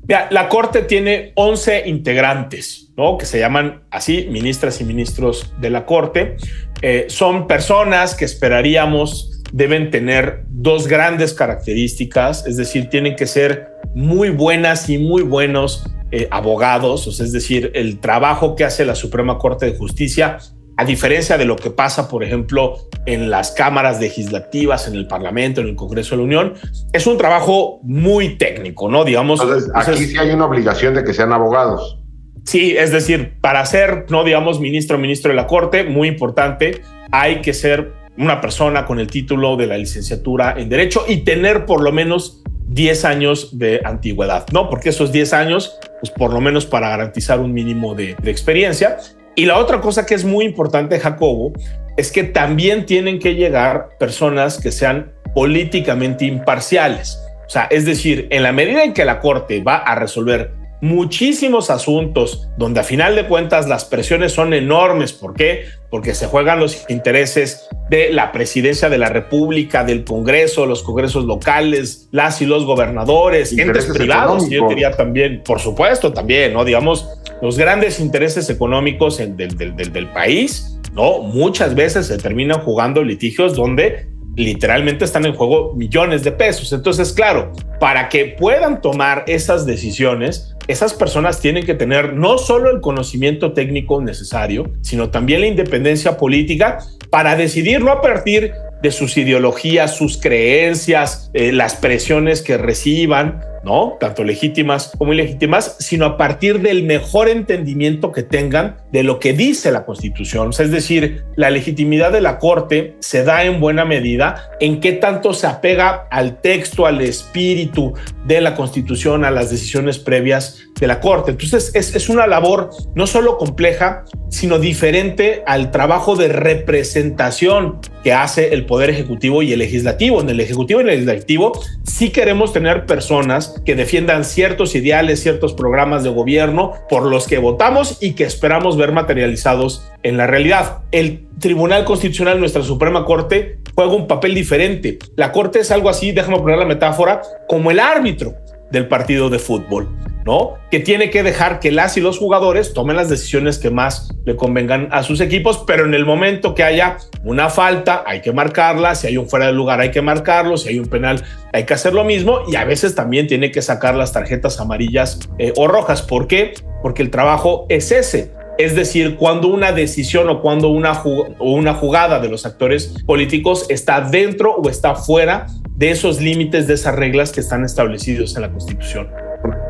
Mira, 0.08 0.28
la 0.32 0.48
Corte 0.48 0.84
tiene 0.84 1.34
11 1.36 1.84
integrantes, 1.88 2.94
¿no? 2.96 3.18
Que 3.18 3.26
se 3.26 3.40
llaman 3.40 3.84
así, 3.92 4.28
ministras 4.32 4.80
y 4.80 4.86
ministros 4.86 5.54
de 5.60 5.70
la 5.70 5.86
Corte. 5.86 6.38
Eh, 6.82 7.08
son 7.10 7.48
personas 7.48 8.16
que 8.16 8.24
esperaríamos 8.24 9.37
deben 9.52 9.92
tener 9.92 10.44
dos 10.50 10.88
grandes 10.88 11.34
características, 11.34 12.46
es 12.46 12.58
decir, 12.58 12.90
tienen 12.90 13.16
que 13.16 13.28
ser 13.28 13.70
muy 13.96 14.30
buenas 14.30 14.90
y 14.90 14.98
muy 14.98 15.24
buenos 15.24 15.84
eh, 16.12 16.28
abogados, 16.32 17.08
o 17.08 17.12
sea, 17.12 17.26
es 17.26 17.32
decir, 17.32 17.72
el 17.76 18.00
trabajo 18.00 18.56
que 18.56 18.64
hace 18.64 18.86
la 18.86 18.96
Suprema 18.96 19.38
Corte 19.38 19.66
de 19.66 19.78
Justicia, 19.78 20.38
a 20.78 20.86
diferencia 20.86 21.38
de 21.38 21.46
lo 21.46 21.56
que 21.56 21.72
pasa, 21.72 22.08
por 22.08 22.24
ejemplo, 22.24 22.78
en 23.08 23.32
las 23.32 23.52
cámaras 23.52 24.00
legislativas, 24.00 24.88
en 24.88 24.94
el 24.94 25.08
Parlamento, 25.08 25.60
en 25.60 25.68
el 25.68 25.76
Congreso 25.76 26.12
de 26.12 26.18
la 26.18 26.24
Unión, 26.24 26.54
es 26.94 27.08
un 27.08 27.18
trabajo 27.18 27.80
muy 27.82 28.38
técnico, 28.38 28.88
¿no? 28.88 29.04
Digamos, 29.04 29.42
Entonces, 29.42 29.70
aquí 29.74 29.90
entonces, 29.90 30.12
sí 30.12 30.18
hay 30.18 30.30
una 30.30 30.46
obligación 30.46 30.94
de 30.94 31.04
que 31.04 31.14
sean 31.14 31.34
abogados. 31.34 32.00
Sí, 32.46 32.78
es 32.78 32.92
decir, 32.92 33.40
para 33.42 33.66
ser, 33.66 34.06
no 34.10 34.24
digamos, 34.24 34.60
ministro 34.60 34.98
o 34.98 35.00
ministro 35.00 35.30
de 35.30 35.36
la 35.36 35.48
Corte, 35.48 35.84
muy 35.84 36.08
importante, 36.08 36.82
hay 37.12 37.42
que 37.42 37.54
ser 37.54 37.97
una 38.18 38.42
persona 38.42 38.86
con 38.86 39.00
el 39.00 39.08
título 39.08 39.56
de 39.56 39.68
la 39.68 39.78
licenciatura 39.78 40.56
en 40.58 40.70
Derecho 40.70 41.06
y 41.08 41.18
tener 41.18 41.66
por 41.66 41.82
lo 41.82 41.92
menos 41.92 42.42
10 42.68 43.06
años 43.06 43.58
de 43.58 43.82
antigüedad, 43.84 44.46
¿no? 44.52 44.70
Porque 44.70 44.90
esos 44.90 45.12
10 45.12 45.34
años, 45.34 45.78
pues 46.02 46.12
por 46.12 46.34
lo 46.34 46.42
menos 46.42 46.66
para 46.66 46.90
garantizar 46.90 47.40
un 47.40 47.54
mínimo 47.54 47.96
de, 47.96 48.12
experiencia. 48.26 48.98
Y 49.36 49.46
la 49.46 49.58
otra 49.58 49.82
cosa 49.82 50.06
que 50.06 50.16
es 50.16 50.26
muy 50.26 50.46
importante, 50.46 51.00
Jacobo, 51.00 51.54
es 51.96 52.12
que 52.12 52.24
también 52.24 52.86
tienen 52.86 53.20
que 53.20 53.36
llegar 53.36 53.90
personas 54.00 54.60
que 54.60 54.72
sean 54.72 55.14
políticamente 55.34 56.26
imparciales. 56.26 57.20
O 57.46 57.50
sea, 57.50 57.68
es 57.72 57.86
decir, 57.86 58.28
en 58.32 58.44
la 58.44 58.52
medida 58.52 58.84
en 58.84 58.94
que 58.94 59.06
la 59.06 59.20
Corte 59.20 59.62
va 59.62 59.78
a 59.78 59.96
resolver 59.96 60.52
muchísimos 60.82 61.70
asuntos 61.70 62.48
donde 62.58 62.82
a 62.82 62.84
final 62.84 63.16
de 63.16 63.26
cuentas 63.28 63.68
las 63.68 63.86
presiones 63.86 64.34
son 64.34 64.54
enormes. 64.54 65.14
¿Por 65.14 65.34
qué? 65.34 65.66
Porque 65.90 66.14
se 66.14 66.28
juegan 66.28 66.60
los 66.60 66.86
intereses 66.90 67.68
de 67.90 68.12
la 68.12 68.32
presidencia 68.32 68.90
de 68.90 68.98
la 68.98 69.10
República, 69.10 69.84
del 69.84 70.04
Congreso, 70.04 70.66
los 70.66 70.84
congresos 70.84 71.26
locales, 71.26 72.10
las 72.12 72.42
y 72.42 72.46
los 72.46 72.66
gobernadores, 72.66 73.58
entes 73.58 73.86
privados. 73.86 74.50
Yo 74.50 74.68
diría 74.68 74.92
también, 74.92 75.42
por 75.44 75.60
supuesto, 75.60 76.14
también, 76.14 76.54
¿no? 76.54 76.66
Digamos, 76.66 77.10
los 77.42 77.58
grandes 77.58 78.00
intereses 78.00 78.50
económicos 78.50 79.18
del, 79.18 79.36
del, 79.36 79.76
del, 79.76 79.92
del 79.92 80.08
país, 80.12 80.78
¿no? 80.94 81.20
Muchas 81.20 81.74
veces 81.76 82.08
se 82.08 82.18
terminan 82.18 82.62
jugando 82.62 83.04
litigios 83.04 83.56
donde 83.56 84.10
literalmente 84.36 85.04
están 85.04 85.26
en 85.26 85.34
juego 85.34 85.74
millones 85.74 86.24
de 86.24 86.32
pesos. 86.32 86.72
Entonces, 86.72 87.12
claro, 87.12 87.52
para 87.80 88.08
que 88.08 88.36
puedan 88.38 88.82
tomar 88.82 89.24
esas 89.28 89.66
decisiones, 89.66 90.56
esas 90.68 90.94
personas 90.94 91.40
tienen 91.40 91.66
que 91.66 91.74
tener 91.74 92.14
no 92.14 92.38
solo 92.38 92.70
el 92.70 92.82
conocimiento 92.82 93.54
técnico 93.54 94.02
necesario, 94.02 94.72
sino 94.82 95.10
también 95.10 95.42
la 95.42 95.48
independencia 95.48 96.18
política 96.18 96.80
para 97.10 97.36
decidir 97.36 97.82
no 97.82 97.92
a 97.92 98.02
partir 98.02 98.52
de 98.82 98.92
sus 98.92 99.18
ideologías, 99.18 99.96
sus 99.96 100.18
creencias, 100.18 101.32
eh, 101.34 101.52
las 101.52 101.76
presiones 101.76 102.42
que 102.42 102.58
reciban, 102.58 103.42
¿no? 103.64 103.98
Tanto 104.00 104.24
legítimas 104.24 104.92
como 104.98 105.14
ilegítimas, 105.14 105.76
sino 105.80 106.06
a 106.06 106.18
partir 106.18 106.62
del 106.62 106.84
mejor 106.84 107.28
entendimiento 107.28 108.12
que 108.12 108.24
tengan 108.24 108.78
de 108.92 109.04
lo 109.04 109.20
que 109.20 109.34
dice 109.34 109.72
la 109.72 109.86
Constitución. 109.86 110.52
es 110.58 110.72
decir, 110.72 111.26
la 111.36 111.50
legitimidad 111.50 112.12
de 112.12 112.22
la 112.22 112.40
Corte 112.40 112.96
se 113.00 113.24
da 113.24 113.44
en 113.44 113.60
buena 113.60 113.84
medida 113.84 114.50
en 114.60 114.80
qué 114.80 114.94
tanto 114.94 115.34
se 115.34 115.48
apega 115.48 116.08
al 116.12 116.40
texto, 116.40 116.86
al 116.86 117.02
espíritu 117.02 117.94
de 118.26 118.42
la 118.42 118.56
Constitución, 118.56 119.26
a 119.26 119.32
las 119.32 119.50
decisiones 119.50 119.98
previas 119.98 120.57
de 120.80 120.88
la 120.88 121.00
Corte. 121.00 121.32
Entonces, 121.32 121.72
es, 121.74 122.10
una 122.10 122.28
labor 122.28 122.70
no 122.96 123.08
solo 123.08 123.38
compleja, 123.38 124.06
sino 124.30 124.60
diferente 124.60 125.44
al 125.46 125.72
trabajo 125.72 126.16
de 126.16 126.28
representación 126.30 127.80
que 128.04 128.14
hace 128.14 128.54
el 128.54 128.66
Poder 128.66 128.90
Ejecutivo 128.90 129.42
y 129.42 129.54
el 129.54 129.60
Legislativo. 129.60 130.22
En 130.22 130.30
el 130.30 130.40
Ejecutivo 130.40 130.80
y 130.80 130.84
el 130.84 130.88
Legislativo 130.88 131.60
sí 131.84 132.10
queremos 132.10 132.54
tener 132.54 132.86
personas 132.86 133.62
que 133.66 133.76
defiendan 133.76 134.24
ciertos 134.24 134.76
ideales, 134.76 135.22
ciertos 135.22 135.54
programas 135.54 136.04
de 136.04 136.10
gobierno 136.10 136.74
por 136.90 137.04
los 137.04 137.28
que 137.28 137.38
votamos 137.38 137.98
y 138.00 138.14
que 138.14 138.24
esperamos 138.24 138.78
ver 138.78 138.92
materializados 138.92 139.84
en 140.04 140.18
la 140.18 140.28
realidad. 140.28 140.80
El 140.92 141.28
Tribunal 141.40 141.86
Constitucional, 141.86 142.40
nuestra 142.40 142.64
Suprema 142.64 143.06
Corte, 143.06 143.60
juega 143.76 143.94
un 143.94 144.08
papel 144.08 144.34
diferente. 144.34 144.98
La 145.16 145.32
Corte 145.32 145.60
es 145.60 145.72
algo 145.72 145.90
así, 145.90 146.12
déjame 146.12 146.38
poner 146.38 146.58
la 146.58 146.66
metáfora, 146.66 147.22
como 147.48 147.72
el 147.72 147.80
árbitro 147.80 148.36
del 148.72 148.88
partido 148.88 149.30
de 149.30 149.40
fútbol. 149.40 149.90
¿No? 150.28 150.56
Que 150.70 150.82
tiene 150.82 151.10
que 151.10 151.24
dejar 151.24 151.62
que 151.62 151.72
las 151.72 151.96
y 151.96 152.02
los 152.02 152.20
jugadores 152.20 152.74
tomen 152.74 152.98
las 152.98 153.08
decisiones 153.08 153.60
que 153.60 153.72
más 153.72 154.14
le 154.26 154.36
convengan 154.36 154.90
a 154.92 155.02
sus 155.02 155.22
equipos, 155.22 155.64
pero 155.66 155.86
en 155.86 155.94
el 155.94 156.06
momento 156.06 156.54
que 156.54 156.64
haya 156.64 156.98
una 157.24 157.50
falta 157.50 158.04
hay 158.06 158.20
que 158.20 158.34
marcarla, 158.34 158.94
si 158.94 159.08
hay 159.08 159.16
un 159.16 159.30
fuera 159.30 159.46
de 159.48 159.54
lugar 159.54 159.80
hay 159.80 159.90
que 159.90 160.02
marcarlo, 160.02 160.58
si 160.58 160.68
hay 160.68 160.80
un 160.80 160.88
penal 160.88 161.24
hay 161.54 161.64
que 161.64 161.74
hacer 161.74 161.94
lo 161.94 162.04
mismo 162.04 162.42
y 162.52 162.58
a 162.58 162.66
veces 162.66 162.94
también 162.94 163.28
tiene 163.28 163.52
que 163.52 163.62
sacar 163.62 163.96
las 163.96 164.12
tarjetas 164.12 164.60
amarillas 164.60 165.18
eh, 165.40 165.54
o 165.56 165.70
rojas. 165.70 166.02
¿Por 166.02 166.28
qué? 166.28 166.56
Porque 166.82 167.04
el 167.04 167.10
trabajo 167.10 167.66
es 167.70 167.92
ese. 167.94 168.34
Es 168.58 168.76
decir, 168.76 169.16
cuando 169.16 169.48
una 169.48 169.72
decisión 169.72 170.28
o 170.30 170.42
cuando 170.42 170.68
una, 170.68 171.02
una 171.40 171.74
jugada 171.74 172.20
de 172.20 172.28
los 172.28 172.46
actores 172.46 172.96
políticos 173.06 173.66
está 173.70 174.02
dentro 174.02 174.56
o 174.56 174.70
está 174.70 174.96
fuera 174.96 175.46
de 175.78 175.92
esos 175.92 176.20
límites, 176.20 176.68
de 176.68 176.74
esas 176.74 176.96
reglas 176.96 177.32
que 177.32 177.40
están 177.40 177.64
establecidos 177.64 178.36
en 178.36 178.42
la 178.42 178.52
Constitución. 178.52 179.08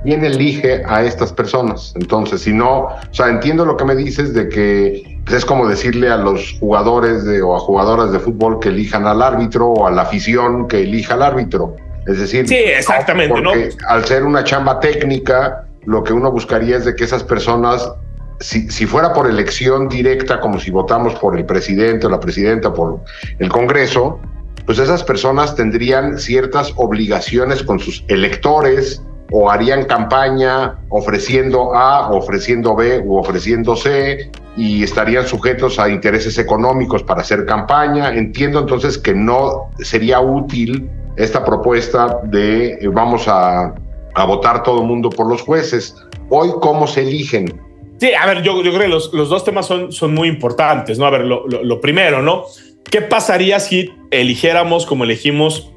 ¿Quién 0.04 0.24
elige 0.24 0.84
a 0.86 1.04
estas 1.04 1.34
personas? 1.34 1.94
Entonces, 1.96 2.42
si 2.42 2.54
no, 2.54 2.86
o 2.86 3.14
sea, 3.14 3.30
entiendo 3.30 3.66
lo 3.66 3.78
que 3.78 3.86
me 3.86 3.96
dices 3.96 4.34
de 4.34 4.50
que 4.50 5.20
pues, 5.26 5.38
es 5.38 5.46
como 5.46 5.68
decirle 5.68 6.10
a 6.10 6.18
los 6.18 6.58
jugadores 6.60 7.26
de, 7.26 7.42
o 7.42 7.56
a 7.56 7.60
jugadoras 7.60 8.12
de 8.12 8.20
fútbol 8.20 8.60
que 8.60 8.70
elijan 8.70 9.06
al 9.08 9.22
árbitro 9.22 9.68
o 9.68 9.88
a 9.88 9.92
la 9.92 10.04
afición 10.04 10.68
que 10.68 10.82
elija 10.82 11.16
al 11.16 11.24
árbitro. 11.24 11.76
Es 12.06 12.20
decir, 12.20 12.48
sí, 12.48 12.56
exactamente, 12.56 13.42
¿no? 13.42 13.52
al 13.90 14.06
ser 14.06 14.24
una 14.24 14.44
chamba 14.44 14.80
técnica, 14.80 15.68
lo 15.86 16.04
que 16.04 16.14
uno 16.14 16.32
buscaría 16.32 16.78
es 16.78 16.86
de 16.86 16.96
que 16.96 17.04
esas 17.04 17.24
personas 17.24 17.92
si, 18.40 18.70
si, 18.70 18.86
fuera 18.86 19.14
por 19.14 19.28
elección 19.28 19.90
directa, 19.90 20.40
como 20.40 20.60
si 20.60 20.70
votamos 20.70 21.16
por 21.16 21.38
el 21.38 21.46
presidente 21.46 22.06
o 22.06 22.10
la 22.10 22.20
presidenta, 22.20 22.72
por 22.72 23.00
el 23.40 23.50
Congreso, 23.50 24.20
pues 24.68 24.80
esas 24.80 25.04
personas 25.04 25.56
tendrían 25.56 26.20
ciertas 26.20 26.74
obligaciones 26.76 27.64
con 27.64 27.80
sus 27.80 28.04
electores, 28.10 29.02
o 29.32 29.50
harían 29.50 29.86
campaña 29.86 30.80
ofreciendo 30.90 31.76
A, 31.76 32.10
ofreciendo 32.12 32.76
B 32.76 33.00
u 33.00 33.18
ofreciendo 33.18 33.76
C 33.76 34.32
y 34.56 34.84
estarían 34.84 35.28
sujetos 35.28 35.80
a 35.80 35.90
intereses 35.90 36.38
económicos 36.38 37.04
para 37.04 37.22
hacer 37.22 37.46
campaña. 37.46 38.14
Entiendo 38.14 38.60
entonces 38.60 38.98
que 38.98 39.14
no 39.14 39.70
sería 39.80 40.20
útil 40.20 40.90
esta 41.18 41.44
propuesta 41.44 42.22
de 42.24 42.74
eh, 42.74 42.88
vamos 42.88 43.28
a, 43.28 43.74
a 44.16 44.26
votar 44.26 44.64
todo 44.64 44.82
el 44.82 44.88
mundo 44.88 45.10
por 45.10 45.28
los 45.28 45.42
jueces. 45.42 45.96
Hoy, 46.30 46.50
¿cómo 46.62 46.88
se 46.88 47.02
eligen? 47.02 47.62
Sí, 48.00 48.12
a 48.14 48.26
ver, 48.28 48.44
yo, 48.44 48.62
yo 48.64 48.72
creo 48.72 48.84
que 48.84 48.88
los, 48.88 49.14
los, 49.14 49.30
dos 49.30 49.44
temas 49.44 49.66
son, 49.66 49.92
son 49.92 50.14
muy 50.14 50.28
importantes, 50.28 51.00
¿no? 51.00 51.06
A 51.06 51.10
ver, 51.10 51.22
lo, 51.22 51.48
lo, 51.48 51.64
lo 51.64 51.82
primero, 51.82 52.22
¿no? 52.22 52.44
¿Qué 52.90 53.02
pasaría 53.02 53.60
si 53.60 53.92
eligiéramos 54.12 54.86
como 54.86 55.04
elegimos 55.04 55.72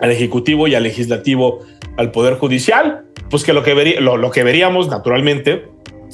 al 0.00 0.10
Ejecutivo 0.10 0.66
y 0.66 0.74
al 0.74 0.82
Legislativo 0.82 1.60
al 1.96 2.10
Poder 2.10 2.34
Judicial, 2.34 3.06
pues 3.30 3.44
que 3.44 3.52
lo 3.52 3.62
que, 3.62 3.74
lo, 4.00 4.30
que 4.30 4.44
veríamos 4.44 4.88
naturalmente 4.88 5.68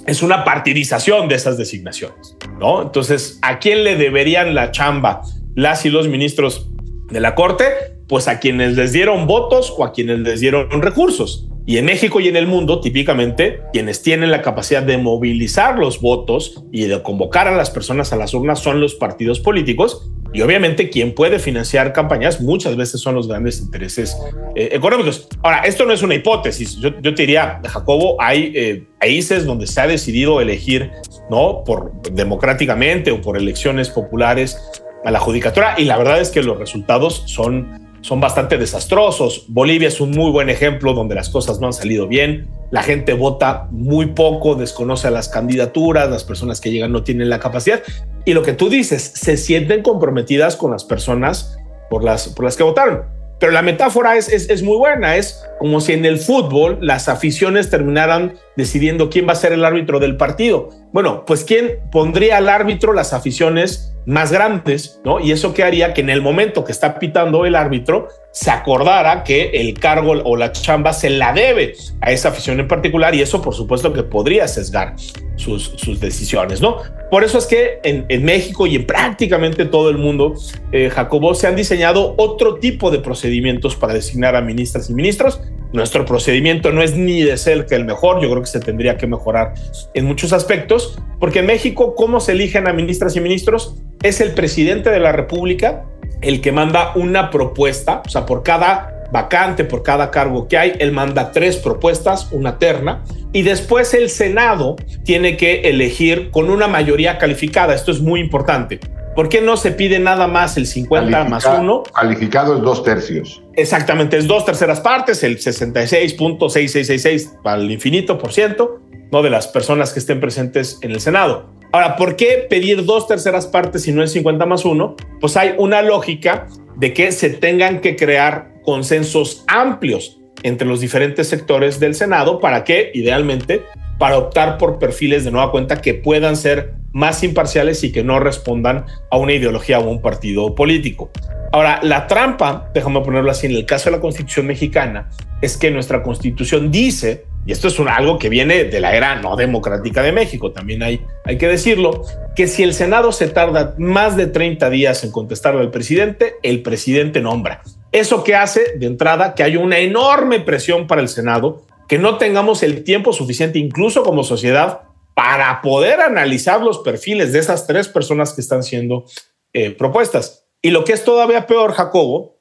es 0.07 0.23
una 0.23 0.45
partidización 0.45 1.29
de 1.29 1.35
esas 1.35 1.59
designaciones, 1.59 2.37
¿no? 2.59 2.83
Entonces, 2.83 3.39
¿a 3.43 3.59
quién 3.59 3.85
le 3.85 3.97
deberían 3.97 4.55
la 4.55 4.71
chamba 4.73 5.23
las 5.55 5.85
y 5.85 5.91
los 5.91 6.09
ministros 6.09 6.71
de 7.11 7.21
la 7.21 7.35
Corte? 7.35 7.65
Pues 8.09 8.29
a 8.29 8.41
quienes 8.41 8.77
les 8.77 8.93
dieron 8.93 9.27
votos 9.27 9.73
o 9.77 9.85
a 9.85 9.93
quienes 9.93 10.21
les 10.21 10.41
dieron 10.41 10.71
recursos. 10.83 11.50
Y 11.71 11.79
en 11.79 11.85
México 11.85 12.19
y 12.19 12.27
en 12.27 12.35
el 12.35 12.49
mundo, 12.49 12.81
típicamente, 12.81 13.61
quienes 13.73 14.03
tienen 14.03 14.33
la 14.33 14.43
capacidad 14.43 14.83
de 14.83 14.99
movilizar 14.99 15.79
los 15.79 16.01
votos 16.01 16.65
y 16.73 16.87
de 16.87 17.01
convocar 17.01 17.47
a 17.47 17.55
las 17.55 17.71
personas 17.71 18.13
a 18.13 18.17
las 18.17 18.35
urnas 18.35 18.59
son 18.59 18.81
los 18.81 18.97
partidos 18.97 19.39
políticos. 19.39 20.11
Y 20.33 20.41
obviamente 20.41 20.91
quien 20.91 21.15
puede 21.15 21.39
financiar 21.39 21.93
campañas 21.93 22.41
muchas 22.41 22.75
veces 22.75 23.01
son 23.01 23.15
los 23.15 23.29
grandes 23.29 23.61
intereses 23.61 24.19
eh, 24.57 24.71
económicos. 24.73 25.29
Ahora, 25.45 25.61
esto 25.61 25.87
no 25.87 25.93
es 25.93 26.03
una 26.03 26.17
hipótesis. 26.17 26.77
Yo, 26.81 26.93
te 26.93 27.13
diría, 27.13 27.61
Jacobo, 27.65 28.21
hay 28.21 28.51
eh, 28.57 28.85
países 28.99 29.47
donde 29.47 29.69
se 29.69 29.81
ha 29.81 29.87
decidido 29.87 30.41
elegir, 30.41 30.91
¿no? 31.31 31.63
Por 31.65 31.93
democráticamente 32.03 33.13
o 33.13 33.21
por 33.21 33.37
elecciones 33.37 33.91
populares 33.91 34.59
a 35.05 35.13
la 35.13 35.21
judicatura 35.21 35.77
y 35.79 35.85
la 35.85 35.97
verdad 35.97 36.21
es 36.21 36.31
que 36.31 36.43
los 36.43 36.59
resultados 36.59 37.23
son 37.27 37.90
son 38.01 38.21
bastante 38.21 38.59
desastrosos. 38.59 39.45
Bolivia 39.49 39.89
es 39.89 40.01
un 40.01 40.11
muy 40.11 40.31
buen 40.31 40.49
ejemplo 40.49 40.95
donde 40.95 41.15
las 41.15 41.29
cosas 41.29 41.61
no 41.61 41.67
han 41.67 41.73
salido 41.73 42.07
bien. 42.07 42.49
La 42.71 42.83
gente 42.83 43.15
vota 43.15 43.69
muy 43.71 44.07
poco, 44.07 44.55
desconoce 44.55 45.11
las 45.11 45.29
candidaturas, 45.29 46.09
las 46.09 46.25
personas 46.25 46.61
que 46.61 46.71
llegan 46.71 46.93
no 46.93 47.03
tienen 47.03 47.29
la 47.29 47.41
capacidad. 47.41 47.83
Y 48.25 48.35
lo 48.35 48.43
que 48.43 48.53
tú 48.53 48.69
dices, 48.69 49.03
se 49.03 49.37
sienten 49.37 49.83
comprometidas 49.83 50.57
con 50.57 50.71
las 50.71 50.85
personas 50.85 51.57
por 51.89 52.05
las, 52.05 52.29
por 52.29 52.45
las 52.45 52.57
que 52.57 52.63
votaron. 52.63 53.03
Pero 53.39 53.53
la 53.53 53.63
metáfora 53.63 54.17
es, 54.17 54.29
es, 54.29 54.49
es 54.51 54.63
muy 54.63 54.77
buena, 54.77 55.17
es 55.17 55.43
como 55.61 55.83
si 55.83 55.93
en 55.93 56.07
el 56.07 56.17
fútbol 56.17 56.79
las 56.81 57.11
aficiones 57.11 57.69
terminaran 57.69 58.33
decidiendo 58.57 59.11
quién 59.11 59.29
va 59.29 59.33
a 59.33 59.37
ser 59.37 59.53
el 59.53 59.63
árbitro 59.63 60.01
del 60.01 60.17
partido. 60.17 60.71
Bueno, 60.91 61.25
pues 61.27 61.45
quién 61.45 61.81
pondría 61.93 62.39
al 62.39 62.49
árbitro 62.49 62.95
las 62.95 63.13
aficiones 63.13 63.95
más 64.07 64.33
grandes, 64.33 65.03
¿no? 65.05 65.21
Y 65.21 65.33
eso 65.33 65.53
que 65.53 65.63
haría 65.63 65.93
que 65.93 66.01
en 66.01 66.09
el 66.09 66.23
momento 66.23 66.65
que 66.65 66.73
está 66.73 66.99
pitando 66.99 67.45
el 67.45 67.55
árbitro 67.55 68.09
se 68.33 68.51
acordara 68.51 69.23
que 69.23 69.51
el 69.51 69.79
cargo 69.79 70.13
o 70.25 70.35
la 70.35 70.51
chamba 70.53 70.95
se 70.95 71.11
la 71.11 71.35
debe 71.35 71.75
a 72.01 72.11
esa 72.11 72.31
afición 72.31 72.59
en 72.59 72.67
particular 72.67 73.15
y 73.15 73.21
eso 73.21 73.43
por 73.43 73.55
supuesto 73.55 73.93
que 73.93 74.03
podría 74.03 74.49
sesgar 74.49 74.95
sus, 75.37 75.75
sus 75.77 76.01
decisiones, 76.01 76.61
¿no? 76.61 76.79
Por 77.11 77.25
eso 77.25 77.39
es 77.39 77.47
que 77.47 77.81
en, 77.83 78.07
en, 78.09 78.25
México 78.25 78.67
y 78.67 78.77
en 78.77 78.87
prácticamente 78.87 79.65
todo 79.65 79.91
el 79.91 79.99
mundo, 79.99 80.35
eh, 80.71 80.91
Jacobo, 80.91 81.35
se 81.35 81.49
han 81.49 81.57
diseñado 81.57 82.15
otro 82.19 82.57
tipo 82.57 82.91
de 82.91 83.01
procedimientos 83.01 83.75
para 83.75 83.95
designar 83.95 84.37
a 84.37 84.43
ministras 84.43 84.89
y 84.91 84.95
ministros. 84.95 85.41
Nuestro 85.73 86.05
procedimiento 86.05 86.73
no 86.73 86.83
es 86.83 86.97
ni 86.97 87.23
de 87.23 87.37
ser 87.37 87.67
que 87.67 87.77
el 87.77 87.85
mejor, 87.85 88.21
yo 88.21 88.29
creo 88.29 88.43
que 88.43 88.49
se 88.49 88.61
tendría 88.61 88.97
que 88.97 89.07
mejorar 89.07 89.55
en 89.95 90.05
muchos 90.05 90.33
aspectos, 90.33 90.99
porque 91.21 91.41
en 91.41 91.47
México, 91.47 91.95
¿cómo 91.95 92.19
se 92.21 92.33
eligen 92.33 92.67
a 92.67 92.73
ministras 92.73 93.15
y 93.15 93.21
ministros? 93.21 93.77
Es 94.03 94.21
el 94.21 94.33
presidente 94.33 94.91
de 94.91 94.99
la 94.99 95.13
República 95.13 95.85
el 96.23 96.41
que 96.41 96.53
manda 96.53 96.93
una 96.97 97.31
propuesta, 97.31 98.03
o 98.05 98.09
sea, 98.09 98.27
por 98.27 98.43
cada 98.43 99.01
vacante 99.11 99.65
por 99.65 99.83
cada 99.83 100.11
cargo 100.11 100.49
que 100.49 100.59
hay. 100.59 100.73
Él 100.79 100.93
manda 100.93 101.33
tres 101.33 101.57
propuestas, 101.57 102.29
una 102.33 102.59
terna, 102.59 103.03
y 103.33 103.43
después 103.43 103.95
el 103.95 104.11
Senado 104.11 104.77
tiene 105.05 105.37
que 105.37 105.63
elegir 105.63 106.31
con 106.31 106.51
una 106.51 106.69
mayoría 106.69 107.19
calificada. 107.19 107.75
Esto 107.75 107.91
es 107.91 108.01
muy 108.01 108.21
importante. 108.21 108.81
¿Por 109.21 109.29
qué 109.29 109.43
no 109.43 109.59
se 109.59 109.73
pide 109.73 109.99
nada 109.99 110.29
más 110.29 110.57
el 110.57 110.67
50 110.67 111.25
más 111.25 111.45
1? 111.45 111.83
Calificado 111.95 112.57
es 112.57 112.63
dos 112.63 112.83
tercios. 112.83 113.43
Exactamente, 113.53 114.17
es 114.17 114.27
dos 114.27 114.47
terceras 114.47 114.81
partes, 114.81 115.23
el 115.23 115.37
66.6666 115.37 117.39
al 117.45 117.71
infinito 117.71 118.17
por 118.17 118.33
ciento, 118.33 118.81
¿no? 119.13 119.23
De 119.23 119.29
las 119.29 119.47
personas 119.47 119.93
que 119.93 119.99
estén 119.99 120.21
presentes 120.21 120.79
en 120.81 120.93
el 120.93 121.03
Senado. 121.03 121.51
Ahora, 121.71 121.97
¿por 121.97 122.17
qué 122.17 122.47
pedir 122.49 122.87
dos 122.87 123.09
terceras 123.09 123.47
partes 123.47 123.83
si 123.83 123.93
no 123.93 124.01
el 124.01 124.09
50 124.09 124.47
más 124.47 124.65
1? 124.65 124.97
Pues 125.21 125.37
hay 125.37 125.53
una 125.59 125.83
lógica 125.83 126.47
de 126.77 126.95
que 126.95 127.13
se 127.13 127.29
tengan 127.29 127.83
que 127.83 127.97
crear 127.97 128.55
consensos 128.63 129.45
amplios 129.49 130.19
entre 130.45 130.67
los 130.67 130.81
diferentes 130.81 131.29
sectores 131.29 131.79
del 131.79 131.95
Senado 131.95 132.41
para 132.41 132.65
que, 132.65 132.91
idealmente, 132.95 133.67
para 134.01 134.17
optar 134.17 134.57
por 134.57 134.79
perfiles 134.79 135.27
de 135.27 135.31
nueva 135.31 135.51
cuenta 135.53 135.83
que 135.83 135.93
puedan 135.93 136.35
ser 136.35 136.73
más 136.93 137.23
imparciales 137.23 137.85
y 137.85 137.93
que 137.93 138.03
no 138.03 138.19
respondan 138.19 138.87
a 139.11 139.19
una 139.19 139.35
ideología 139.35 139.79
o 139.79 139.91
un 139.91 140.01
partido 140.01 140.55
político. 140.55 141.11
Ahora, 141.53 141.81
la 141.83 142.07
trampa, 142.07 142.71
déjame 142.73 143.03
ponerlo 143.03 143.31
así, 143.31 143.47
en 143.47 143.53
el 143.53 143.67
caso 143.67 143.91
de 143.91 143.97
la 143.97 144.01
Constitución 144.01 144.47
mexicana, 144.47 145.11
es 145.43 145.59
que 145.59 145.71
nuestra 145.71 146.03
Constitución 146.03 146.71
dice, 146.71 147.27
y 147.45 147.53
esto 147.53 147.69
es 147.69 147.79
algo 147.79 148.19
que 148.19 148.31
viene 148.31 148.65
de 148.65 148.81
la 148.81 148.97
era 148.97 149.17
no 149.17 149.37
democrática 149.37 150.03
de 150.03 150.13
México, 150.13 150.51
también 150.51 150.83
hay, 150.83 151.03
hay 151.27 151.37
que 151.37 151.49
decirlo, 151.49 152.03
que 152.35 152.47
si 152.47 152.63
el 152.63 152.73
Senado 152.73 153.13
se 153.13 153.29
tarda 153.29 153.75
más 153.77 154.17
de 154.17 154.29
30 154.29 154.71
días 154.71 155.05
en 155.05 155.13
contestarle 155.13 155.61
al 155.61 155.71
presidente, 155.71 156.37
el 156.43 156.63
presidente 156.63 157.21
nombra. 157.21 157.61
Eso 157.93 158.25
que 158.25 158.35
hace 158.35 158.79
de 158.79 158.87
entrada 158.87 159.35
que 159.35 159.43
haya 159.43 159.59
una 159.59 159.79
enorme 159.79 160.41
presión 160.41 160.87
para 160.87 161.03
el 161.03 161.09
Senado, 161.09 161.65
que 161.91 161.99
no 161.99 162.19
tengamos 162.19 162.63
el 162.63 162.85
tiempo 162.85 163.13
suficiente, 163.13 163.59
incluso 163.59 164.05
como 164.05 164.23
sociedad, 164.23 164.83
para 165.13 165.61
poder 165.61 166.01
analizar 166.01 166.63
los 166.63 166.79
perfiles 166.79 167.33
de 167.33 167.41
esas 167.41 167.67
tres 167.67 167.89
personas 167.89 168.33
que 168.33 168.41
están 168.41 168.63
siendo 168.63 169.07
eh, 169.53 169.73
propuestas. 169.73 170.47
Y 170.63 170.71
lo 170.71 170.85
que 170.85 170.93
es 170.93 171.03
todavía 171.03 171.49
peor, 171.49 171.73
Jacobo, 171.73 172.39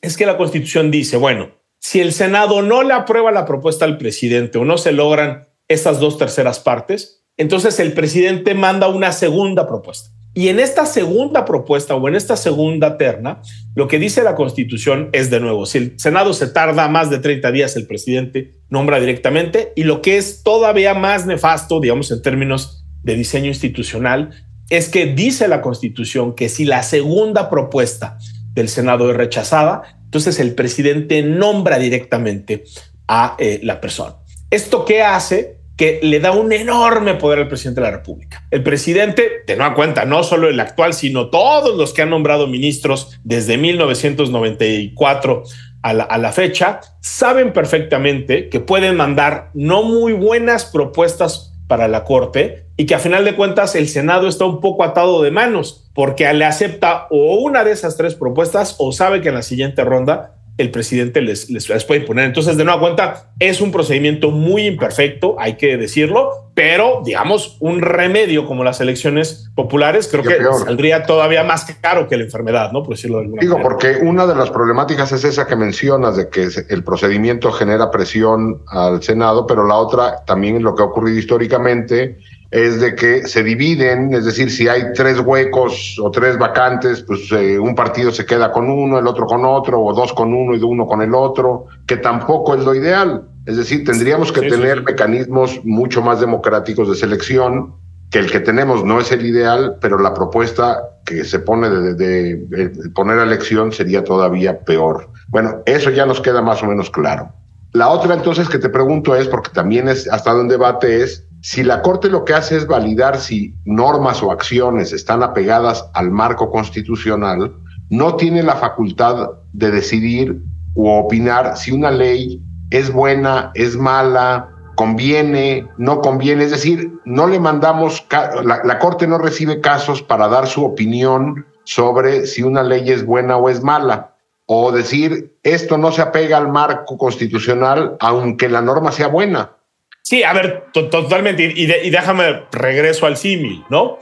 es 0.00 0.16
que 0.16 0.24
la 0.24 0.36
Constitución 0.36 0.92
dice, 0.92 1.16
bueno, 1.16 1.50
si 1.80 2.00
el 2.00 2.12
Senado 2.12 2.62
no 2.62 2.84
le 2.84 2.94
aprueba 2.94 3.32
la 3.32 3.44
propuesta 3.44 3.84
al 3.84 3.98
presidente 3.98 4.58
o 4.58 4.64
no 4.64 4.78
se 4.78 4.92
logran 4.92 5.48
estas 5.66 5.98
dos 5.98 6.16
terceras 6.16 6.60
partes, 6.60 7.24
entonces 7.36 7.80
el 7.80 7.94
presidente 7.94 8.54
manda 8.54 8.86
una 8.86 9.10
segunda 9.10 9.66
propuesta. 9.66 10.10
Y 10.34 10.48
en 10.48 10.60
esta 10.60 10.86
segunda 10.86 11.44
propuesta 11.44 11.94
o 11.94 12.08
en 12.08 12.14
esta 12.14 12.36
segunda 12.36 12.96
terna, 12.96 13.42
lo 13.74 13.86
que 13.86 13.98
dice 13.98 14.22
la 14.22 14.34
Constitución 14.34 15.10
es 15.12 15.30
de 15.30 15.40
nuevo, 15.40 15.66
si 15.66 15.78
el 15.78 15.98
Senado 15.98 16.32
se 16.32 16.46
tarda 16.46 16.88
más 16.88 17.10
de 17.10 17.18
30 17.18 17.52
días, 17.52 17.76
el 17.76 17.86
presidente 17.86 18.54
nombra 18.70 18.98
directamente 18.98 19.72
y 19.76 19.84
lo 19.84 20.00
que 20.00 20.16
es 20.16 20.42
todavía 20.42 20.94
más 20.94 21.26
nefasto, 21.26 21.80
digamos 21.80 22.10
en 22.10 22.22
términos 22.22 22.84
de 23.02 23.14
diseño 23.14 23.48
institucional, 23.48 24.30
es 24.70 24.88
que 24.88 25.04
dice 25.06 25.48
la 25.48 25.60
Constitución 25.60 26.34
que 26.34 26.48
si 26.48 26.64
la 26.64 26.82
segunda 26.82 27.50
propuesta 27.50 28.16
del 28.54 28.70
Senado 28.70 29.10
es 29.10 29.16
rechazada, 29.16 29.82
entonces 30.04 30.40
el 30.40 30.54
presidente 30.54 31.22
nombra 31.22 31.78
directamente 31.78 32.64
a 33.06 33.36
eh, 33.38 33.60
la 33.62 33.82
persona. 33.82 34.16
¿Esto 34.50 34.86
qué 34.86 35.02
hace? 35.02 35.61
Que 35.76 36.00
le 36.02 36.20
da 36.20 36.32
un 36.32 36.52
enorme 36.52 37.14
poder 37.14 37.40
al 37.40 37.48
presidente 37.48 37.80
de 37.80 37.86
la 37.86 37.96
República. 37.96 38.46
El 38.50 38.62
presidente, 38.62 39.42
de 39.46 39.56
nueva 39.56 39.74
cuenta, 39.74 40.04
no 40.04 40.22
solo 40.22 40.48
el 40.48 40.60
actual, 40.60 40.94
sino 40.94 41.30
todos 41.30 41.76
los 41.76 41.92
que 41.92 42.02
han 42.02 42.10
nombrado 42.10 42.46
ministros 42.46 43.18
desde 43.24 43.56
1994 43.58 45.42
a 45.82 45.92
la, 45.92 46.04
a 46.04 46.18
la 46.18 46.32
fecha, 46.32 46.80
saben 47.00 47.52
perfectamente 47.52 48.48
que 48.48 48.60
pueden 48.60 48.96
mandar 48.96 49.50
no 49.54 49.82
muy 49.82 50.12
buenas 50.12 50.66
propuestas 50.66 51.52
para 51.66 51.88
la 51.88 52.04
Corte 52.04 52.66
y 52.76 52.86
que 52.86 52.94
a 52.94 52.98
final 52.98 53.24
de 53.24 53.34
cuentas 53.34 53.74
el 53.74 53.88
Senado 53.88 54.28
está 54.28 54.44
un 54.44 54.60
poco 54.60 54.84
atado 54.84 55.22
de 55.22 55.30
manos 55.30 55.90
porque 55.94 56.30
le 56.32 56.44
acepta 56.44 57.06
o 57.10 57.36
una 57.36 57.64
de 57.64 57.72
esas 57.72 57.96
tres 57.96 58.14
propuestas 58.14 58.76
o 58.78 58.92
sabe 58.92 59.20
que 59.20 59.30
en 59.30 59.36
la 59.36 59.42
siguiente 59.42 59.84
ronda 59.84 60.36
el 60.58 60.70
presidente 60.70 61.20
les, 61.22 61.48
les, 61.50 61.84
puede 61.84 62.02
poner. 62.02 62.26
Entonces, 62.26 62.56
de 62.56 62.64
nueva 62.64 62.80
cuenta, 62.80 63.32
es 63.38 63.60
un 63.60 63.72
procedimiento 63.72 64.30
muy 64.30 64.66
imperfecto, 64.66 65.36
hay 65.38 65.56
que 65.56 65.76
decirlo, 65.76 66.50
pero 66.54 67.00
digamos, 67.04 67.56
un 67.60 67.80
remedio 67.80 68.46
como 68.46 68.62
las 68.62 68.80
elecciones 68.80 69.50
populares, 69.54 70.08
creo 70.08 70.22
que 70.22 70.38
saldría 70.64 71.04
todavía 71.04 71.42
más 71.42 71.64
caro 71.80 72.06
que 72.06 72.16
la 72.18 72.24
enfermedad, 72.24 72.72
¿no? 72.72 72.82
Por 72.82 72.94
decirlo 72.94 73.18
de 73.18 73.24
alguna 73.24 73.40
Digo, 73.40 73.58
porque 73.62 73.98
una 74.02 74.26
de 74.26 74.34
las 74.34 74.50
problemáticas 74.50 75.10
es 75.12 75.24
esa 75.24 75.46
que 75.46 75.56
mencionas, 75.56 76.16
de 76.16 76.28
que 76.28 76.48
el 76.68 76.84
procedimiento 76.84 77.50
genera 77.52 77.90
presión 77.90 78.62
al 78.68 79.02
Senado, 79.02 79.46
pero 79.46 79.66
la 79.66 79.76
otra 79.76 80.24
también 80.26 80.62
lo 80.62 80.74
que 80.74 80.82
ha 80.82 80.86
ocurrido 80.86 81.18
históricamente 81.18 82.18
es 82.52 82.80
de 82.80 82.94
que 82.94 83.26
se 83.26 83.42
dividen, 83.42 84.12
es 84.12 84.26
decir, 84.26 84.50
si 84.50 84.68
hay 84.68 84.92
tres 84.92 85.18
huecos 85.20 85.98
o 85.98 86.10
tres 86.10 86.36
vacantes, 86.36 87.00
pues 87.00 87.32
eh, 87.32 87.58
un 87.58 87.74
partido 87.74 88.12
se 88.12 88.26
queda 88.26 88.52
con 88.52 88.70
uno, 88.70 88.98
el 88.98 89.06
otro 89.06 89.24
con 89.24 89.42
otro, 89.46 89.80
o 89.80 89.94
dos 89.94 90.12
con 90.12 90.34
uno 90.34 90.54
y 90.54 90.62
uno 90.62 90.86
con 90.86 91.00
el 91.00 91.14
otro, 91.14 91.64
que 91.86 91.96
tampoco 91.96 92.54
es 92.54 92.62
lo 92.62 92.74
ideal. 92.74 93.26
Es 93.46 93.56
decir, 93.56 93.86
tendríamos 93.86 94.30
que 94.32 94.42
tener 94.42 94.82
mecanismos 94.82 95.64
mucho 95.64 96.02
más 96.02 96.20
democráticos 96.20 96.90
de 96.90 96.94
selección, 96.94 97.74
que 98.10 98.18
el 98.18 98.30
que 98.30 98.40
tenemos 98.40 98.84
no 98.84 99.00
es 99.00 99.10
el 99.12 99.24
ideal, 99.24 99.78
pero 99.80 99.98
la 99.98 100.12
propuesta 100.12 100.78
que 101.06 101.24
se 101.24 101.38
pone 101.38 101.70
de, 101.70 101.94
de 101.94 102.90
poner 102.90 103.18
a 103.18 103.22
elección 103.22 103.72
sería 103.72 104.04
todavía 104.04 104.60
peor. 104.60 105.08
Bueno, 105.28 105.62
eso 105.64 105.88
ya 105.88 106.04
nos 106.04 106.20
queda 106.20 106.42
más 106.42 106.62
o 106.62 106.66
menos 106.66 106.90
claro. 106.90 107.32
La 107.72 107.88
otra 107.88 108.12
entonces 108.12 108.50
que 108.50 108.58
te 108.58 108.68
pregunto 108.68 109.16
es, 109.16 109.26
porque 109.26 109.50
también 109.54 109.88
es 109.88 110.06
hasta 110.06 110.34
un 110.34 110.48
debate 110.48 111.02
es, 111.02 111.26
si 111.42 111.64
la 111.64 111.82
Corte 111.82 112.08
lo 112.08 112.24
que 112.24 112.34
hace 112.34 112.56
es 112.56 112.68
validar 112.68 113.18
si 113.18 113.56
normas 113.64 114.22
o 114.22 114.30
acciones 114.30 114.92
están 114.92 115.24
apegadas 115.24 115.90
al 115.92 116.12
marco 116.12 116.50
constitucional, 116.50 117.52
no 117.90 118.14
tiene 118.14 118.44
la 118.44 118.54
facultad 118.54 119.28
de 119.52 119.72
decidir 119.72 120.40
o 120.76 121.00
opinar 121.00 121.56
si 121.56 121.72
una 121.72 121.90
ley 121.90 122.40
es 122.70 122.92
buena, 122.92 123.50
es 123.54 123.76
mala, 123.76 124.50
conviene, 124.76 125.68
no 125.78 126.00
conviene. 126.00 126.44
Es 126.44 126.52
decir, 126.52 126.92
no 127.04 127.26
le 127.26 127.40
mandamos, 127.40 128.06
la, 128.44 128.62
la, 128.62 128.78
Corte 128.78 129.08
no 129.08 129.18
recibe 129.18 129.60
casos 129.60 130.00
para 130.00 130.28
dar 130.28 130.46
su 130.46 130.64
opinión 130.64 131.44
sobre 131.64 132.26
si 132.26 132.44
una 132.44 132.62
ley 132.62 132.88
es 132.88 133.04
buena 133.04 133.36
o 133.36 133.48
es 133.48 133.64
mala. 133.64 134.14
O 134.46 134.70
decir, 134.70 135.36
esto 135.42 135.76
no 135.76 135.90
se 135.90 136.02
apega 136.02 136.36
al 136.36 136.48
marco 136.48 136.96
constitucional, 136.96 137.96
aunque 137.98 138.48
la 138.48 138.62
norma 138.62 138.92
sea 138.92 139.08
buena. 139.08 139.56
Sí, 140.02 140.22
a 140.24 140.32
ver, 140.32 140.66
totalmente. 140.72 141.44
Y, 141.44 141.62
y, 141.62 141.90
déjame 141.90 142.42
regreso 142.50 143.06
al 143.06 143.16
símil, 143.16 143.64
¿no? 143.70 143.98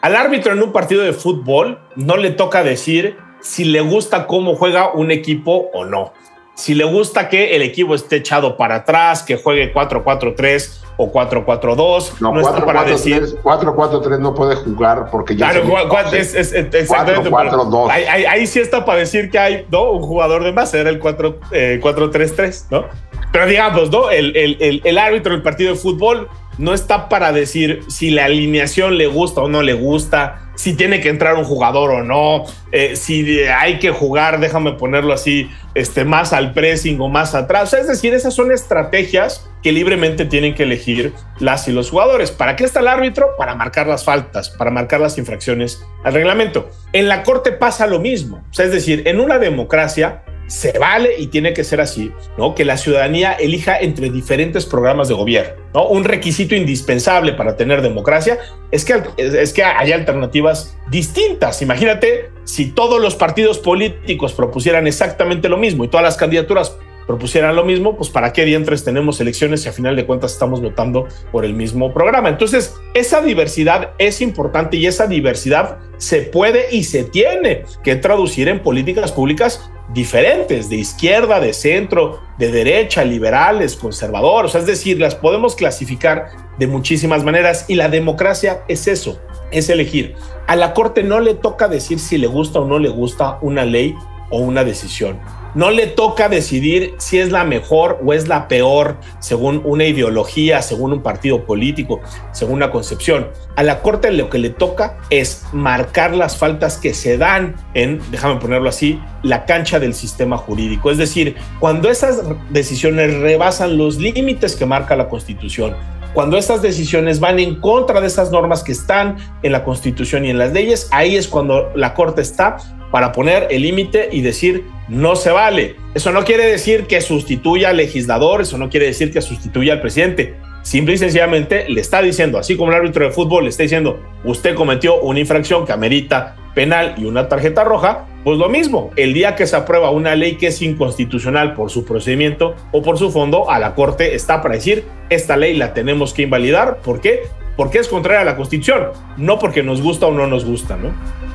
Al 0.00 0.16
árbitro 0.16 0.52
en 0.52 0.62
un 0.62 0.72
partido 0.72 1.02
de 1.02 1.12
fútbol 1.12 1.78
no 1.94 2.16
le 2.16 2.30
toca 2.30 2.64
decir 2.64 3.16
si 3.40 3.64
le 3.64 3.80
gusta 3.80 4.26
cómo 4.26 4.56
juega 4.56 4.92
un 4.92 5.10
equipo 5.10 5.70
o 5.72 5.84
no. 5.84 6.12
Si 6.54 6.74
le 6.74 6.84
gusta 6.84 7.28
que 7.28 7.56
el 7.56 7.62
equipo 7.62 7.94
esté 7.94 8.16
echado 8.16 8.56
para 8.56 8.76
atrás, 8.76 9.22
que 9.22 9.36
juegue 9.36 9.72
4-4-3 9.72 10.82
o 10.96 11.10
4-4-2. 11.10 12.20
No, 12.20 12.32
no 12.32 12.40
4, 12.40 12.40
está 12.40 12.66
para 12.66 12.80
4, 12.80 12.92
decir. 12.92 13.22
4-4-3 13.42 14.18
no 14.18 14.34
puede 14.34 14.56
jugar 14.56 15.08
porque 15.10 15.34
ya. 15.34 15.50
Claro, 15.50 16.06
es, 16.12 16.34
es, 16.34 16.52
es, 16.52 16.74
exactamente. 16.74 17.30
4-4-2. 17.30 17.90
Ahí, 17.90 18.04
ahí, 18.04 18.24
ahí, 18.24 18.46
sí 18.46 18.60
está 18.60 18.84
para 18.84 18.98
decir 18.98 19.30
que 19.30 19.38
hay 19.38 19.66
¿no? 19.70 19.92
un 19.92 20.02
jugador 20.02 20.44
de 20.44 20.52
más, 20.52 20.72
era 20.74 20.90
el 20.90 21.00
4-3-3, 21.00 21.42
eh, 21.52 22.64
¿no? 22.70 22.84
Pero 23.32 23.46
digamos, 23.46 23.90
¿no? 23.90 24.10
El, 24.10 24.36
el, 24.36 24.82
el, 24.84 24.98
árbitro 24.98 25.32
del 25.32 25.42
partido 25.42 25.72
de 25.72 25.78
fútbol 25.78 26.28
no 26.58 26.74
está 26.74 27.08
para 27.08 27.32
decir 27.32 27.80
si 27.88 28.10
la 28.10 28.26
alineación 28.26 28.98
le 28.98 29.06
gusta 29.06 29.40
o 29.40 29.48
no 29.48 29.62
le 29.62 29.72
gusta, 29.72 30.42
si 30.54 30.74
tiene 30.74 31.00
que 31.00 31.08
entrar 31.08 31.34
un 31.34 31.44
jugador 31.44 31.90
o 31.90 32.02
no, 32.02 32.44
eh, 32.72 32.94
si 32.96 33.40
hay 33.44 33.78
que 33.78 33.90
jugar, 33.90 34.38
déjame 34.38 34.72
ponerlo 34.72 35.12
así, 35.12 35.50
este, 35.74 36.04
más 36.04 36.32
al 36.32 36.52
pressing 36.52 37.00
o 37.00 37.08
más 37.08 37.34
atrás. 37.34 37.72
es 37.72 37.88
decir, 37.88 38.14
esas 38.14 38.34
son 38.34 38.52
estrategias 38.52 39.48
que 39.62 39.72
libremente 39.72 40.24
tienen 40.24 40.54
que 40.54 40.64
elegir 40.64 41.14
las 41.38 41.68
y 41.68 41.72
los 41.72 41.90
jugadores. 41.90 42.30
¿Para 42.30 42.56
qué 42.56 42.64
está 42.64 42.80
el 42.80 42.88
árbitro? 42.88 43.30
Para 43.38 43.54
marcar 43.54 43.86
las 43.86 44.04
faltas, 44.04 44.50
para 44.50 44.70
marcar 44.70 45.00
las 45.00 45.16
infracciones 45.18 45.82
al 46.04 46.14
reglamento. 46.14 46.68
En 46.92 47.08
la 47.08 47.22
corte 47.22 47.52
pasa 47.52 47.86
lo 47.86 48.00
mismo. 48.00 48.42
Es 48.58 48.70
decir, 48.70 49.02
en 49.06 49.20
una 49.20 49.38
democracia 49.38 50.22
se 50.46 50.78
vale 50.78 51.18
y 51.18 51.28
tiene 51.28 51.54
que 51.54 51.64
ser 51.64 51.80
así, 51.80 52.12
¿no? 52.36 52.54
Que 52.54 52.64
la 52.64 52.76
ciudadanía 52.76 53.32
elija 53.32 53.78
entre 53.78 54.10
diferentes 54.10 54.66
programas 54.66 55.08
de 55.08 55.14
gobierno, 55.14 55.62
¿no? 55.74 55.86
Un 55.86 56.04
requisito 56.04 56.54
indispensable 56.54 57.32
para 57.32 57.56
tener 57.56 57.82
democracia 57.82 58.38
es 58.70 58.84
que, 58.84 59.02
es 59.16 59.52
que 59.52 59.64
hay 59.64 59.92
alternativas 59.92 60.76
distintas. 60.90 61.62
Imagínate 61.62 62.30
si 62.44 62.66
todos 62.66 63.00
los 63.00 63.14
partidos 63.14 63.58
políticos 63.58 64.32
propusieran 64.32 64.86
exactamente 64.86 65.48
lo 65.48 65.56
mismo 65.56 65.84
y 65.84 65.88
todas 65.88 66.04
las 66.04 66.16
candidaturas 66.16 66.76
propusieran 67.12 67.54
lo 67.54 67.62
mismo, 67.62 67.94
pues 67.94 68.08
para 68.08 68.32
qué 68.32 68.46
dientes 68.46 68.84
tenemos 68.84 69.20
elecciones 69.20 69.60
si 69.60 69.68
a 69.68 69.72
final 69.72 69.94
de 69.94 70.06
cuentas 70.06 70.32
estamos 70.32 70.62
votando 70.62 71.06
por 71.30 71.44
el 71.44 71.52
mismo 71.52 71.92
programa. 71.92 72.30
Entonces, 72.30 72.74
esa 72.94 73.20
diversidad 73.20 73.90
es 73.98 74.22
importante 74.22 74.78
y 74.78 74.86
esa 74.86 75.06
diversidad 75.06 75.76
se 75.98 76.22
puede 76.22 76.74
y 76.74 76.84
se 76.84 77.04
tiene 77.04 77.64
que 77.84 77.96
traducir 77.96 78.48
en 78.48 78.60
políticas 78.60 79.12
públicas 79.12 79.70
diferentes, 79.92 80.70
de 80.70 80.76
izquierda, 80.76 81.38
de 81.38 81.52
centro, 81.52 82.22
de 82.38 82.50
derecha, 82.50 83.04
liberales, 83.04 83.76
conservadores, 83.76 84.54
es 84.54 84.64
decir, 84.64 84.98
las 84.98 85.14
podemos 85.14 85.54
clasificar 85.54 86.28
de 86.58 86.66
muchísimas 86.66 87.24
maneras 87.24 87.66
y 87.68 87.74
la 87.74 87.90
democracia 87.90 88.62
es 88.68 88.88
eso, 88.88 89.20
es 89.50 89.68
elegir. 89.68 90.14
A 90.46 90.56
la 90.56 90.72
Corte 90.72 91.02
no 91.02 91.20
le 91.20 91.34
toca 91.34 91.68
decir 91.68 91.98
si 91.98 92.16
le 92.16 92.26
gusta 92.26 92.60
o 92.60 92.66
no 92.66 92.78
le 92.78 92.88
gusta 92.88 93.36
una 93.42 93.66
ley 93.66 93.94
o 94.30 94.38
una 94.38 94.64
decisión. 94.64 95.20
No 95.54 95.70
le 95.70 95.86
toca 95.86 96.30
decidir 96.30 96.94
si 96.96 97.18
es 97.18 97.30
la 97.30 97.44
mejor 97.44 98.00
o 98.02 98.14
es 98.14 98.26
la 98.26 98.48
peor 98.48 98.96
según 99.18 99.60
una 99.64 99.84
ideología, 99.84 100.62
según 100.62 100.94
un 100.94 101.02
partido 101.02 101.44
político, 101.44 102.00
según 102.32 102.54
una 102.54 102.70
concepción. 102.70 103.28
A 103.56 103.62
la 103.62 103.82
Corte 103.82 104.10
lo 104.12 104.30
que 104.30 104.38
le 104.38 104.48
toca 104.48 104.96
es 105.10 105.44
marcar 105.52 106.14
las 106.14 106.38
faltas 106.38 106.78
que 106.78 106.94
se 106.94 107.18
dan 107.18 107.54
en, 107.74 108.00
déjame 108.10 108.40
ponerlo 108.40 108.70
así, 108.70 108.98
la 109.22 109.44
cancha 109.44 109.78
del 109.78 109.92
sistema 109.92 110.38
jurídico. 110.38 110.90
Es 110.90 110.96
decir, 110.96 111.36
cuando 111.60 111.90
esas 111.90 112.22
decisiones 112.48 113.14
rebasan 113.18 113.76
los 113.76 113.98
límites 113.98 114.56
que 114.56 114.64
marca 114.64 114.96
la 114.96 115.08
Constitución, 115.10 115.76
cuando 116.14 116.38
estas 116.38 116.62
decisiones 116.62 117.20
van 117.20 117.38
en 117.38 117.60
contra 117.60 118.00
de 118.00 118.06
esas 118.06 118.30
normas 118.30 118.62
que 118.62 118.72
están 118.72 119.16
en 119.42 119.52
la 119.52 119.64
Constitución 119.64 120.24
y 120.24 120.30
en 120.30 120.38
las 120.38 120.52
leyes, 120.52 120.88
ahí 120.92 121.16
es 121.16 121.28
cuando 121.28 121.70
la 121.74 121.94
Corte 121.94 122.22
está 122.22 122.56
para 122.92 123.10
poner 123.10 123.48
el 123.50 123.62
límite 123.62 124.10
y 124.12 124.20
decir 124.20 124.64
no 124.88 125.16
se 125.16 125.32
vale. 125.32 125.74
Eso 125.94 126.12
no 126.12 126.24
quiere 126.24 126.46
decir 126.46 126.86
que 126.86 127.00
sustituya 127.00 127.70
al 127.70 127.78
legislador, 127.78 128.42
eso 128.42 128.58
no 128.58 128.68
quiere 128.68 128.86
decir 128.86 129.12
que 129.12 129.22
sustituya 129.22 129.72
al 129.72 129.80
presidente. 129.80 130.36
Simple 130.62 130.94
y 130.94 130.98
sencillamente 130.98 131.68
le 131.68 131.80
está 131.80 132.00
diciendo, 132.00 132.38
así 132.38 132.56
como 132.56 132.70
el 132.70 132.76
árbitro 132.76 133.04
de 133.04 133.10
fútbol 133.10 133.44
le 133.44 133.50
está 133.50 133.64
diciendo, 133.64 134.00
usted 134.22 134.54
cometió 134.54 135.00
una 135.00 135.18
infracción 135.18 135.66
que 135.66 135.72
amerita 135.72 136.36
penal 136.54 136.94
y 136.98 137.04
una 137.06 137.28
tarjeta 137.28 137.64
roja, 137.64 138.06
pues 138.22 138.38
lo 138.38 138.48
mismo, 138.48 138.90
el 138.96 139.14
día 139.14 139.34
que 139.34 139.46
se 139.46 139.56
aprueba 139.56 139.90
una 139.90 140.14
ley 140.14 140.36
que 140.36 140.48
es 140.48 140.62
inconstitucional 140.62 141.54
por 141.54 141.70
su 141.70 141.84
procedimiento 141.84 142.54
o 142.70 142.82
por 142.82 142.98
su 142.98 143.10
fondo, 143.10 143.50
a 143.50 143.58
la 143.58 143.74
Corte 143.74 144.14
está 144.14 144.40
para 144.40 144.54
decir, 144.54 144.84
esta 145.10 145.36
ley 145.36 145.56
la 145.56 145.74
tenemos 145.74 146.14
que 146.14 146.22
invalidar. 146.22 146.76
¿Por 146.78 147.00
qué? 147.00 147.22
Porque 147.56 147.78
es 147.78 147.88
contraria 147.88 148.20
a 148.20 148.24
la 148.24 148.36
Constitución, 148.36 148.88
no 149.16 149.38
porque 149.38 149.62
nos 149.62 149.82
gusta 149.82 150.06
o 150.06 150.12
no 150.12 150.26
nos 150.26 150.44
gusta, 150.44 150.76
¿no? 150.76 150.92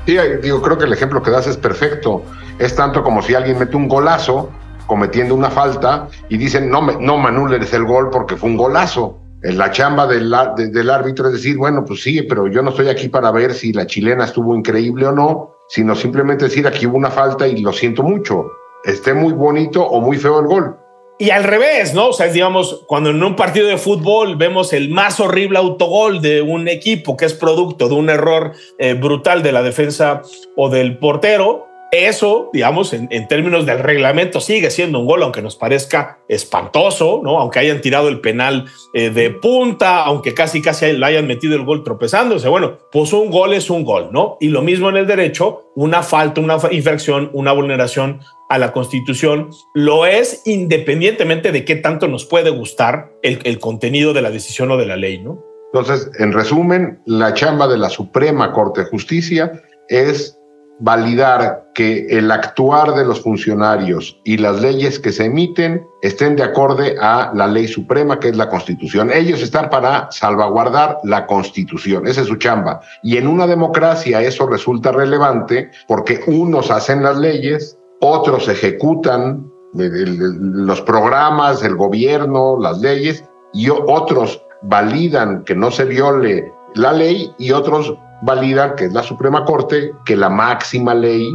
Sí, 0.07 0.15
digo, 0.41 0.61
creo 0.61 0.77
que 0.77 0.85
el 0.85 0.93
ejemplo 0.93 1.21
que 1.21 1.31
das 1.31 1.47
es 1.47 1.57
perfecto. 1.57 2.23
Es 2.59 2.73
tanto 2.73 3.03
como 3.03 3.21
si 3.21 3.35
alguien 3.35 3.59
mete 3.59 3.75
un 3.75 3.89
golazo 3.89 4.49
cometiendo 4.85 5.35
una 5.35 5.49
falta 5.49 6.07
y 6.29 6.37
dicen, 6.37 6.69
no, 6.69 6.81
no 6.81 7.17
manules 7.17 7.73
el 7.73 7.83
gol 7.83 8.09
porque 8.09 8.37
fue 8.37 8.49
un 8.49 8.55
golazo. 8.55 9.19
La 9.41 9.69
chamba 9.69 10.07
del, 10.07 10.33
del 10.55 10.89
árbitro 10.89 11.27
es 11.27 11.33
decir, 11.33 11.57
bueno, 11.57 11.83
pues 11.83 12.03
sí, 12.03 12.21
pero 12.21 12.47
yo 12.47 12.61
no 12.61 12.69
estoy 12.69 12.87
aquí 12.87 13.09
para 13.09 13.31
ver 13.31 13.53
si 13.53 13.73
la 13.73 13.85
chilena 13.85 14.23
estuvo 14.23 14.55
increíble 14.55 15.07
o 15.07 15.11
no, 15.11 15.51
sino 15.67 15.93
simplemente 15.93 16.45
decir, 16.45 16.65
aquí 16.65 16.87
hubo 16.87 16.95
una 16.95 17.11
falta 17.11 17.45
y 17.45 17.57
lo 17.57 17.73
siento 17.73 18.01
mucho. 18.01 18.45
Esté 18.85 19.13
muy 19.13 19.33
bonito 19.33 19.85
o 19.85 19.99
muy 19.99 20.15
feo 20.15 20.39
el 20.39 20.47
gol. 20.47 20.77
Y 21.19 21.31
al 21.31 21.43
revés, 21.43 21.95
¿no? 21.95 22.09
O 22.09 22.13
sea, 22.13 22.27
digamos, 22.27 22.83
cuando 22.85 23.09
en 23.09 23.23
un 23.23 23.35
partido 23.35 23.67
de 23.67 23.77
fútbol 23.77 24.35
vemos 24.35 24.71
el 24.71 24.89
más 24.89 25.19
horrible 25.19 25.57
autogol 25.57 26.21
de 26.21 26.43
un 26.43 26.67
equipo 26.67 27.17
que 27.17 27.25
es 27.25 27.33
producto 27.33 27.89
de 27.89 27.95
un 27.95 28.09
error 28.09 28.53
eh, 28.77 28.93
brutal 28.93 29.41
de 29.41 29.51
la 29.51 29.63
defensa 29.63 30.21
o 30.55 30.69
del 30.69 30.99
portero, 30.99 31.67
eso, 31.91 32.49
digamos, 32.51 32.91
en, 32.93 33.27
términos 33.27 33.65
del 33.65 33.79
reglamento 33.79 34.41
sigue 34.41 34.69
siendo 34.71 34.99
un 34.99 35.05
gol, 35.05 35.23
aunque 35.23 35.41
nos 35.41 35.55
parezca 35.55 36.19
espantoso, 36.27 37.21
¿no? 37.23 37.39
Aunque 37.39 37.59
hayan 37.59 37.79
tirado 37.79 38.09
el 38.09 38.19
penal 38.19 38.65
eh, 38.93 39.09
de 39.09 39.29
punta, 39.29 40.03
aunque 40.03 40.33
casi 40.33 40.61
casi 40.61 40.91
le 40.91 41.05
hayan 41.05 41.27
metido 41.27 41.55
el 41.55 41.63
gol 41.63 41.83
tropezándose. 41.83 42.49
Bueno, 42.49 42.77
pues 42.91 43.13
un 43.13 43.31
gol 43.31 43.53
es 43.53 43.69
un 43.69 43.85
gol, 43.85 44.09
¿no? 44.11 44.37
Y 44.41 44.49
lo 44.49 44.61
mismo 44.61 44.89
en 44.89 44.97
el 44.97 45.07
derecho, 45.07 45.71
una 45.75 46.03
falta, 46.03 46.41
una 46.41 46.57
infracción, 46.71 47.29
una 47.33 47.53
vulneración 47.53 48.19
a 48.49 48.57
la 48.57 48.71
Constitución 48.71 49.49
lo 49.73 50.05
es 50.05 50.41
independientemente 50.45 51.51
de 51.51 51.65
qué 51.65 51.75
tanto 51.75 52.07
nos 52.07 52.25
puede 52.25 52.49
gustar 52.49 53.11
el, 53.23 53.59
contenido 53.59 54.13
de 54.13 54.21
la 54.21 54.31
decisión 54.31 54.71
o 54.71 54.77
de 54.77 54.85
la 54.85 54.95
ley, 54.95 55.19
¿no? 55.19 55.43
Entonces, 55.73 56.09
en 56.19 56.31
resumen, 56.31 57.01
la 57.05 57.33
chamba 57.33 57.67
de 57.67 57.77
la 57.77 57.89
Suprema 57.89 58.53
Corte 58.53 58.83
de 58.83 58.89
Justicia 58.89 59.51
es 59.89 60.37
validar 60.79 61.71
que 61.73 62.05
el 62.09 62.31
actuar 62.31 62.93
de 62.93 63.03
los 63.03 63.21
funcionarios 63.21 64.19
y 64.23 64.37
las 64.37 64.61
leyes 64.61 64.99
que 64.99 65.11
se 65.11 65.25
emiten 65.25 65.85
estén 66.01 66.35
de 66.35 66.43
acorde 66.43 66.95
a 67.01 67.31
la 67.33 67.47
ley 67.47 67.67
suprema 67.67 68.19
que 68.19 68.29
es 68.29 68.37
la 68.37 68.49
Constitución. 68.49 69.11
Ellos 69.11 69.41
están 69.41 69.69
para 69.69 70.07
salvaguardar 70.11 70.99
la 71.03 71.25
Constitución, 71.25 72.07
esa 72.07 72.21
es 72.21 72.27
su 72.27 72.35
chamba. 72.35 72.81
Y 73.01 73.17
en 73.17 73.27
una 73.27 73.47
democracia 73.47 74.21
eso 74.21 74.47
resulta 74.47 74.91
relevante 74.91 75.71
porque 75.87 76.21
unos 76.27 76.69
hacen 76.69 77.01
las 77.01 77.17
leyes, 77.17 77.77
otros 78.01 78.47
ejecutan 78.47 79.51
los 79.73 80.81
programas, 80.81 81.63
el 81.63 81.75
gobierno, 81.75 82.57
las 82.59 82.79
leyes, 82.79 83.23
y 83.53 83.69
otros 83.69 84.41
validan 84.63 85.43
que 85.43 85.55
no 85.55 85.71
se 85.71 85.85
viole 85.85 86.51
la 86.75 86.93
ley 86.93 87.31
y 87.37 87.51
otros 87.51 87.93
validan, 88.21 88.75
que 88.75 88.85
es 88.85 88.93
la 88.93 89.03
Suprema 89.03 89.45
Corte, 89.45 89.91
que 90.05 90.15
la 90.15 90.29
máxima 90.29 90.93
ley 90.93 91.27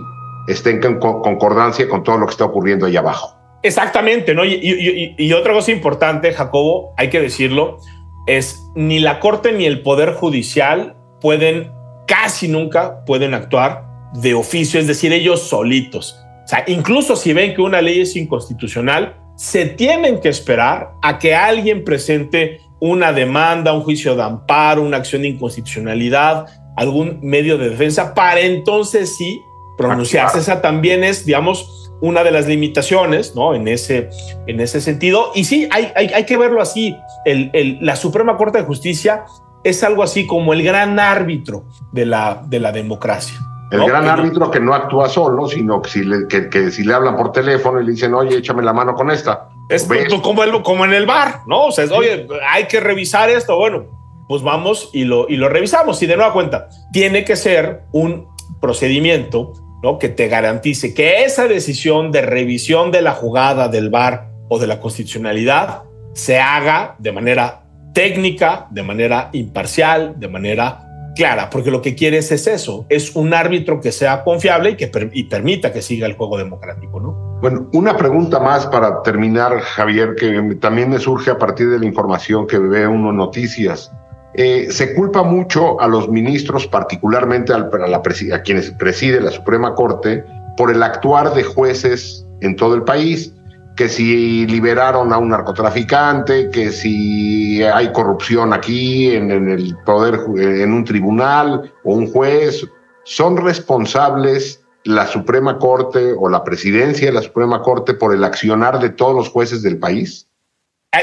esté 0.48 0.70
en 0.70 0.98
concordancia 0.98 1.88
con 1.88 2.02
todo 2.02 2.18
lo 2.18 2.26
que 2.26 2.32
está 2.32 2.44
ocurriendo 2.44 2.86
ahí 2.86 2.96
abajo. 2.96 3.36
Exactamente, 3.62 4.34
¿no? 4.34 4.44
Y, 4.44 5.32
otra 5.32 5.52
cosa 5.52 5.70
importante, 5.70 6.32
Jacobo, 6.32 6.94
hay 6.96 7.10
que 7.10 7.20
decirlo, 7.20 7.78
es 8.26 8.60
ni 8.74 8.98
la 8.98 9.20
Corte 9.20 9.52
ni 9.52 9.66
el 9.66 9.82
Poder 9.82 10.14
Judicial 10.14 10.96
pueden, 11.20 11.70
casi 12.08 12.48
nunca 12.48 13.04
pueden 13.04 13.34
actuar 13.34 13.84
de 14.14 14.34
oficio, 14.34 14.80
es 14.80 14.88
decir, 14.88 15.12
ellos 15.12 15.42
solitos. 15.42 16.18
Sea, 16.52 16.64
incluso 16.66 17.16
si 17.16 17.32
ven 17.32 17.54
que 17.54 17.62
una 17.62 17.80
ley 17.80 18.02
es 18.02 18.14
inconstitucional, 18.14 19.16
se 19.36 19.64
tienen 19.64 20.20
que 20.20 20.28
esperar 20.28 20.92
a 21.00 21.18
que 21.18 21.34
alguien 21.34 21.82
presente 21.82 22.60
una 22.78 23.10
demanda, 23.10 23.72
un 23.72 23.80
juicio 23.80 24.14
de 24.14 24.22
amparo, 24.22 24.82
una 24.82 24.98
acción 24.98 25.22
de 25.22 25.28
inconstitucionalidad, 25.28 26.44
algún 26.76 27.20
medio 27.22 27.56
de 27.56 27.70
defensa 27.70 28.12
para 28.12 28.40
entonces 28.40 29.16
sí 29.16 29.40
pronunciarse. 29.78 30.40
Esa 30.40 30.60
también 30.60 31.04
es, 31.04 31.24
digamos, 31.24 31.90
una 32.02 32.22
de 32.22 32.30
las 32.30 32.46
limitaciones, 32.46 33.34
¿no? 33.34 33.54
En 33.54 33.66
ese, 33.66 34.10
en 34.46 34.60
ese 34.60 34.82
sentido. 34.82 35.32
Y 35.34 35.44
sí, 35.44 35.68
hay, 35.70 35.90
hay, 35.94 36.24
que 36.26 36.36
verlo 36.36 36.60
así. 36.60 36.94
El, 37.24 37.50
el, 37.54 37.78
la 37.80 37.96
Suprema 37.96 38.36
Corte 38.36 38.58
de 38.58 38.64
Justicia 38.64 39.24
es 39.64 39.82
algo 39.82 40.02
así 40.02 40.26
como 40.26 40.52
el 40.52 40.62
gran 40.62 41.00
árbitro 41.00 41.64
de 41.92 42.04
la, 42.04 42.44
de 42.46 42.60
la 42.60 42.72
democracia. 42.72 43.38
El 43.72 43.86
gran 43.86 44.06
árbitro 44.06 44.50
que 44.50 44.60
no 44.60 44.74
actúa 44.74 45.08
solo, 45.08 45.48
sino 45.48 45.80
que 45.80 45.90
si, 45.90 46.04
le, 46.04 46.28
que, 46.28 46.70
si 46.70 46.84
le 46.84 46.92
hablan 46.92 47.16
por 47.16 47.32
teléfono 47.32 47.80
y 47.80 47.86
le 47.86 47.92
dicen, 47.92 48.12
oye, 48.12 48.36
échame 48.36 48.62
la 48.62 48.74
mano 48.74 48.94
con 48.94 49.10
esta. 49.10 49.48
Es 49.70 49.88
como, 50.22 50.42
el, 50.42 50.62
como 50.62 50.84
en 50.84 50.92
el 50.92 51.06
bar, 51.06 51.40
¿no? 51.46 51.66
O 51.66 51.72
sea, 51.72 51.86
oye, 51.96 52.26
hay 52.50 52.66
que 52.66 52.80
revisar 52.80 53.30
esto. 53.30 53.56
Bueno, 53.56 53.86
pues 54.28 54.42
vamos 54.42 54.90
y 54.92 55.04
lo, 55.04 55.26
y 55.28 55.36
lo 55.36 55.48
revisamos. 55.48 56.02
Y 56.02 56.06
de 56.06 56.16
nueva 56.16 56.34
cuenta, 56.34 56.68
tiene 56.92 57.24
que 57.24 57.34
ser 57.34 57.84
un 57.92 58.28
procedimiento 58.60 59.54
¿no? 59.82 59.98
que 59.98 60.08
te 60.08 60.28
garantice 60.28 60.94
que 60.94 61.24
esa 61.24 61.48
decisión 61.48 62.12
de 62.12 62.22
revisión 62.22 62.90
de 62.90 63.02
la 63.02 63.12
jugada 63.12 63.68
del 63.68 63.88
VAR 63.88 64.28
o 64.48 64.58
de 64.58 64.66
la 64.66 64.80
constitucionalidad 64.80 65.84
se 66.12 66.38
haga 66.38 66.96
de 66.98 67.12
manera 67.12 67.64
técnica, 67.94 68.66
de 68.70 68.82
manera 68.82 69.30
imparcial, 69.32 70.14
de 70.18 70.28
manera 70.28 70.91
clara, 71.14 71.50
porque 71.50 71.70
lo 71.70 71.82
que 71.82 71.94
quieres 71.94 72.32
es 72.32 72.46
eso, 72.46 72.86
es 72.88 73.14
un 73.14 73.34
árbitro 73.34 73.80
que 73.80 73.92
sea 73.92 74.24
confiable 74.24 74.70
y 74.70 74.76
que 74.76 74.90
y 75.12 75.24
permita 75.24 75.72
que 75.72 75.82
siga 75.82 76.06
el 76.06 76.14
juego 76.14 76.38
democrático, 76.38 77.00
¿no? 77.00 77.38
Bueno, 77.40 77.68
una 77.72 77.96
pregunta 77.96 78.38
más 78.38 78.66
para 78.66 79.02
terminar, 79.02 79.60
Javier, 79.60 80.14
que 80.14 80.56
también 80.60 80.90
me 80.90 80.98
surge 80.98 81.30
a 81.30 81.38
partir 81.38 81.70
de 81.70 81.78
la 81.78 81.86
información 81.86 82.46
que 82.46 82.58
ve 82.58 82.86
uno 82.86 83.12
noticias. 83.12 83.90
Eh, 84.34 84.68
se 84.70 84.94
culpa 84.94 85.22
mucho 85.22 85.78
a 85.80 85.88
los 85.88 86.08
ministros, 86.08 86.66
particularmente 86.66 87.52
al, 87.52 87.64
a, 87.64 87.96
a 87.96 88.42
quienes 88.42 88.70
preside 88.70 89.20
la 89.20 89.30
Suprema 89.30 89.74
Corte, 89.74 90.24
por 90.56 90.70
el 90.70 90.82
actuar 90.82 91.34
de 91.34 91.42
jueces 91.42 92.26
en 92.40 92.56
todo 92.56 92.74
el 92.74 92.82
país, 92.82 93.34
que 93.76 93.88
si 93.88 94.46
liberaron 94.46 95.12
a 95.12 95.18
un 95.18 95.30
narcotraficante, 95.30 96.50
que 96.50 96.70
si 96.70 97.62
hay 97.62 97.90
corrupción 97.92 98.52
aquí 98.52 99.10
en, 99.10 99.30
el 99.30 99.76
poder, 99.84 100.20
en 100.36 100.72
un 100.72 100.84
tribunal 100.84 101.72
o 101.84 101.94
un 101.94 102.10
juez, 102.10 102.66
son 103.04 103.36
responsables 103.36 104.62
la 104.84 105.06
Suprema 105.06 105.58
Corte 105.58 106.12
o 106.12 106.28
la 106.28 106.44
presidencia 106.44 107.06
de 107.06 107.12
la 107.12 107.22
Suprema 107.22 107.62
Corte 107.62 107.94
por 107.94 108.14
el 108.14 108.24
accionar 108.24 108.80
de 108.80 108.90
todos 108.90 109.14
los 109.14 109.28
jueces 109.28 109.62
del 109.62 109.78
país? 109.78 110.28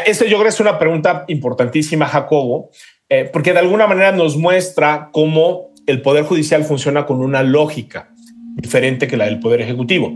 Esta 0.06 0.26
yo 0.26 0.32
creo 0.32 0.44
que 0.44 0.50
es 0.50 0.60
una 0.60 0.78
pregunta 0.78 1.26
importantísima, 1.28 2.06
Jacobo, 2.06 2.70
eh, 3.08 3.30
porque 3.32 3.54
de 3.54 3.60
alguna 3.60 3.88
manera 3.88 4.12
nos 4.12 4.38
muestra 4.38 5.10
cómo 5.12 5.74
el 5.88 6.02
Poder 6.02 6.26
Judicial 6.26 6.64
funciona 6.64 7.06
con 7.06 7.22
una 7.22 7.42
lógica 7.42 8.12
diferente 8.56 9.08
que 9.08 9.18
la 9.18 9.26
del 9.26 9.40
Poder 9.40 9.62
Ejecutivo. 9.62 10.12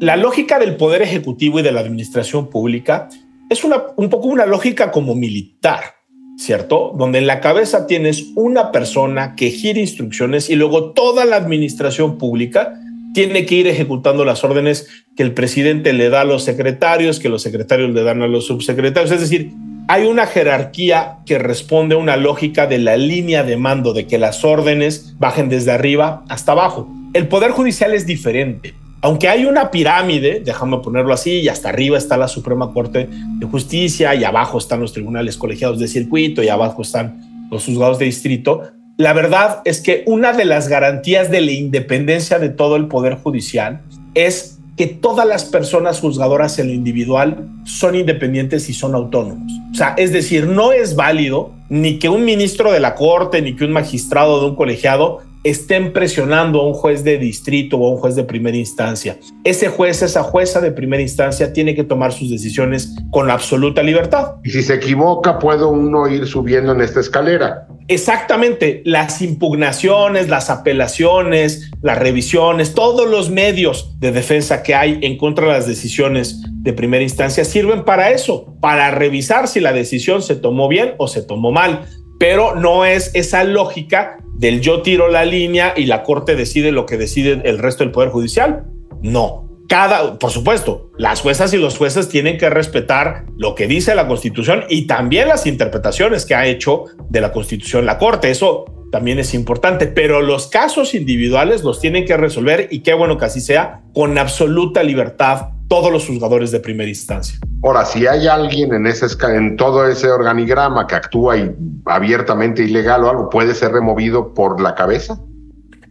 La 0.00 0.16
lógica 0.16 0.58
del 0.58 0.76
Poder 0.76 1.02
Ejecutivo 1.02 1.60
y 1.60 1.62
de 1.62 1.72
la 1.72 1.80
Administración 1.80 2.48
Pública 2.48 3.10
es 3.50 3.62
un 3.64 4.08
poco 4.08 4.28
una 4.28 4.46
lógica 4.46 4.90
como 4.90 5.14
militar, 5.14 5.96
¿cierto? 6.38 6.94
Donde 6.96 7.18
en 7.18 7.26
la 7.26 7.40
cabeza 7.40 7.86
tienes 7.86 8.28
una 8.34 8.72
persona 8.72 9.36
que 9.36 9.50
gira 9.50 9.78
instrucciones 9.78 10.48
y 10.48 10.56
luego 10.56 10.92
toda 10.92 11.26
la 11.26 11.36
Administración 11.36 12.16
Pública 12.16 12.80
tiene 13.12 13.44
que 13.44 13.56
ir 13.56 13.66
ejecutando 13.66 14.24
las 14.24 14.42
órdenes 14.42 14.88
que 15.18 15.22
el 15.22 15.34
presidente 15.34 15.92
le 15.92 16.08
da 16.08 16.22
a 16.22 16.24
los 16.24 16.44
secretarios, 16.44 17.20
que 17.20 17.28
los 17.28 17.42
secretarios 17.42 17.90
le 17.90 18.02
dan 18.02 18.22
a 18.22 18.26
los 18.26 18.46
subsecretarios. 18.46 19.12
Es 19.12 19.20
decir, 19.20 19.52
hay 19.86 20.06
una 20.06 20.26
jerarquía 20.26 21.18
que 21.26 21.38
responde 21.38 21.94
a 21.94 21.98
una 21.98 22.16
lógica 22.16 22.66
de 22.66 22.78
la 22.78 22.96
línea 22.96 23.42
de 23.42 23.58
mando, 23.58 23.92
de 23.92 24.06
que 24.06 24.16
las 24.16 24.46
órdenes 24.46 25.14
bajen 25.18 25.50
desde 25.50 25.72
arriba 25.72 26.24
hasta 26.30 26.52
abajo. 26.52 26.88
El 27.12 27.28
Poder 27.28 27.50
Judicial 27.50 27.92
es 27.92 28.06
diferente. 28.06 28.72
Aunque 29.02 29.28
hay 29.28 29.46
una 29.46 29.70
pirámide, 29.70 30.42
déjame 30.44 30.78
ponerlo 30.78 31.14
así, 31.14 31.40
y 31.40 31.48
hasta 31.48 31.70
arriba 31.70 31.96
está 31.96 32.16
la 32.16 32.28
Suprema 32.28 32.72
Corte 32.72 33.08
de 33.38 33.46
Justicia, 33.46 34.14
y 34.14 34.24
abajo 34.24 34.58
están 34.58 34.80
los 34.80 34.92
tribunales 34.92 35.36
colegiados 35.36 35.78
de 35.78 35.88
circuito, 35.88 36.42
y 36.42 36.48
abajo 36.48 36.82
están 36.82 37.48
los 37.50 37.64
juzgados 37.64 37.98
de 37.98 38.04
distrito, 38.04 38.62
la 39.00 39.14
verdad 39.14 39.62
es 39.64 39.80
que 39.80 40.02
una 40.06 40.34
de 40.34 40.44
las 40.44 40.68
garantías 40.68 41.30
de 41.30 41.40
la 41.40 41.52
independencia 41.52 42.38
de 42.38 42.50
todo 42.50 42.76
el 42.76 42.86
Poder 42.86 43.14
Judicial 43.14 43.80
es 44.12 44.58
que 44.76 44.88
todas 44.88 45.26
las 45.26 45.46
personas 45.46 46.00
juzgadoras 46.00 46.58
en 46.58 46.66
lo 46.66 46.74
individual 46.74 47.48
son 47.64 47.94
independientes 47.94 48.68
y 48.68 48.74
son 48.74 48.94
autónomos. 48.94 49.50
O 49.72 49.74
sea, 49.74 49.94
es 49.96 50.12
decir, 50.12 50.46
no 50.46 50.72
es 50.72 50.96
válido 50.96 51.52
ni 51.70 51.98
que 51.98 52.10
un 52.10 52.26
ministro 52.26 52.72
de 52.72 52.80
la 52.80 52.94
Corte 52.94 53.40
ni 53.40 53.56
que 53.56 53.64
un 53.64 53.72
magistrado 53.72 54.38
de 54.40 54.50
un 54.50 54.56
colegiado 54.56 55.20
estén 55.44 55.92
presionando 55.92 56.60
a 56.60 56.66
un 56.66 56.74
juez 56.74 57.02
de 57.04 57.18
distrito 57.18 57.78
o 57.78 57.86
a 57.86 57.90
un 57.92 57.98
juez 57.98 58.14
de 58.14 58.24
primera 58.24 58.56
instancia. 58.56 59.18
Ese 59.44 59.68
juez, 59.68 60.02
esa 60.02 60.22
jueza 60.22 60.60
de 60.60 60.70
primera 60.70 61.02
instancia 61.02 61.52
tiene 61.52 61.74
que 61.74 61.84
tomar 61.84 62.12
sus 62.12 62.30
decisiones 62.30 62.94
con 63.10 63.30
absoluta 63.30 63.82
libertad. 63.82 64.34
Y 64.44 64.50
si 64.50 64.62
se 64.62 64.74
equivoca, 64.74 65.38
puede 65.38 65.64
uno 65.64 66.08
ir 66.08 66.26
subiendo 66.26 66.72
en 66.72 66.80
esta 66.80 67.00
escalera. 67.00 67.66
Exactamente, 67.88 68.82
las 68.84 69.20
impugnaciones, 69.20 70.28
las 70.28 70.48
apelaciones, 70.48 71.72
las 71.82 71.98
revisiones, 71.98 72.72
todos 72.72 73.10
los 73.10 73.30
medios 73.30 73.98
de 73.98 74.12
defensa 74.12 74.62
que 74.62 74.76
hay 74.76 75.00
en 75.02 75.18
contra 75.18 75.46
de 75.46 75.52
las 75.54 75.66
decisiones 75.66 76.40
de 76.62 76.72
primera 76.72 77.02
instancia 77.02 77.44
sirven 77.44 77.84
para 77.84 78.10
eso, 78.10 78.54
para 78.60 78.92
revisar 78.92 79.48
si 79.48 79.58
la 79.58 79.72
decisión 79.72 80.22
se 80.22 80.36
tomó 80.36 80.68
bien 80.68 80.94
o 80.98 81.08
se 81.08 81.22
tomó 81.22 81.50
mal, 81.50 81.86
pero 82.20 82.54
no 82.54 82.84
es 82.84 83.10
esa 83.14 83.42
lógica 83.42 84.18
del 84.40 84.62
yo 84.62 84.80
tiro 84.80 85.08
la 85.08 85.26
línea 85.26 85.74
y 85.76 85.84
la 85.84 86.02
Corte 86.02 86.34
decide 86.34 86.72
lo 86.72 86.86
que 86.86 86.96
decide 86.96 87.42
el 87.44 87.58
resto 87.58 87.84
del 87.84 87.92
Poder 87.92 88.08
Judicial. 88.08 88.64
No. 89.02 89.46
Cada, 89.68 90.18
por 90.18 90.30
supuesto, 90.30 90.90
las 90.96 91.20
juezas 91.20 91.52
y 91.52 91.58
los 91.58 91.76
jueces 91.76 92.08
tienen 92.08 92.38
que 92.38 92.48
respetar 92.48 93.26
lo 93.36 93.54
que 93.54 93.66
dice 93.66 93.94
la 93.94 94.08
Constitución 94.08 94.64
y 94.70 94.86
también 94.86 95.28
las 95.28 95.46
interpretaciones 95.46 96.24
que 96.24 96.34
ha 96.34 96.46
hecho 96.46 96.86
de 97.10 97.20
la 97.20 97.32
Constitución 97.32 97.84
la 97.84 97.98
Corte. 97.98 98.30
Eso 98.30 98.64
también 98.90 99.18
es 99.18 99.34
importante, 99.34 99.86
pero 99.86 100.20
los 100.20 100.48
casos 100.48 100.94
individuales 100.94 101.62
los 101.62 101.80
tienen 101.80 102.04
que 102.04 102.16
resolver 102.16 102.68
y 102.70 102.80
qué 102.80 102.94
bueno 102.94 103.18
que 103.18 103.24
así 103.24 103.40
sea, 103.40 103.82
con 103.94 104.18
absoluta 104.18 104.82
libertad 104.82 105.50
todos 105.68 105.92
los 105.92 106.06
juzgadores 106.06 106.50
de 106.50 106.58
primera 106.58 106.88
instancia. 106.88 107.38
Ahora, 107.62 107.84
si 107.84 108.06
hay 108.06 108.26
alguien 108.26 108.74
en, 108.74 108.86
ese, 108.86 109.06
en 109.28 109.56
todo 109.56 109.86
ese 109.86 110.10
organigrama 110.10 110.86
que 110.88 110.96
actúa 110.96 111.36
abiertamente 111.84 112.64
ilegal 112.64 113.04
o 113.04 113.10
algo, 113.10 113.30
¿puede 113.30 113.54
ser 113.54 113.70
removido 113.72 114.34
por 114.34 114.60
la 114.60 114.74
cabeza? 114.74 115.20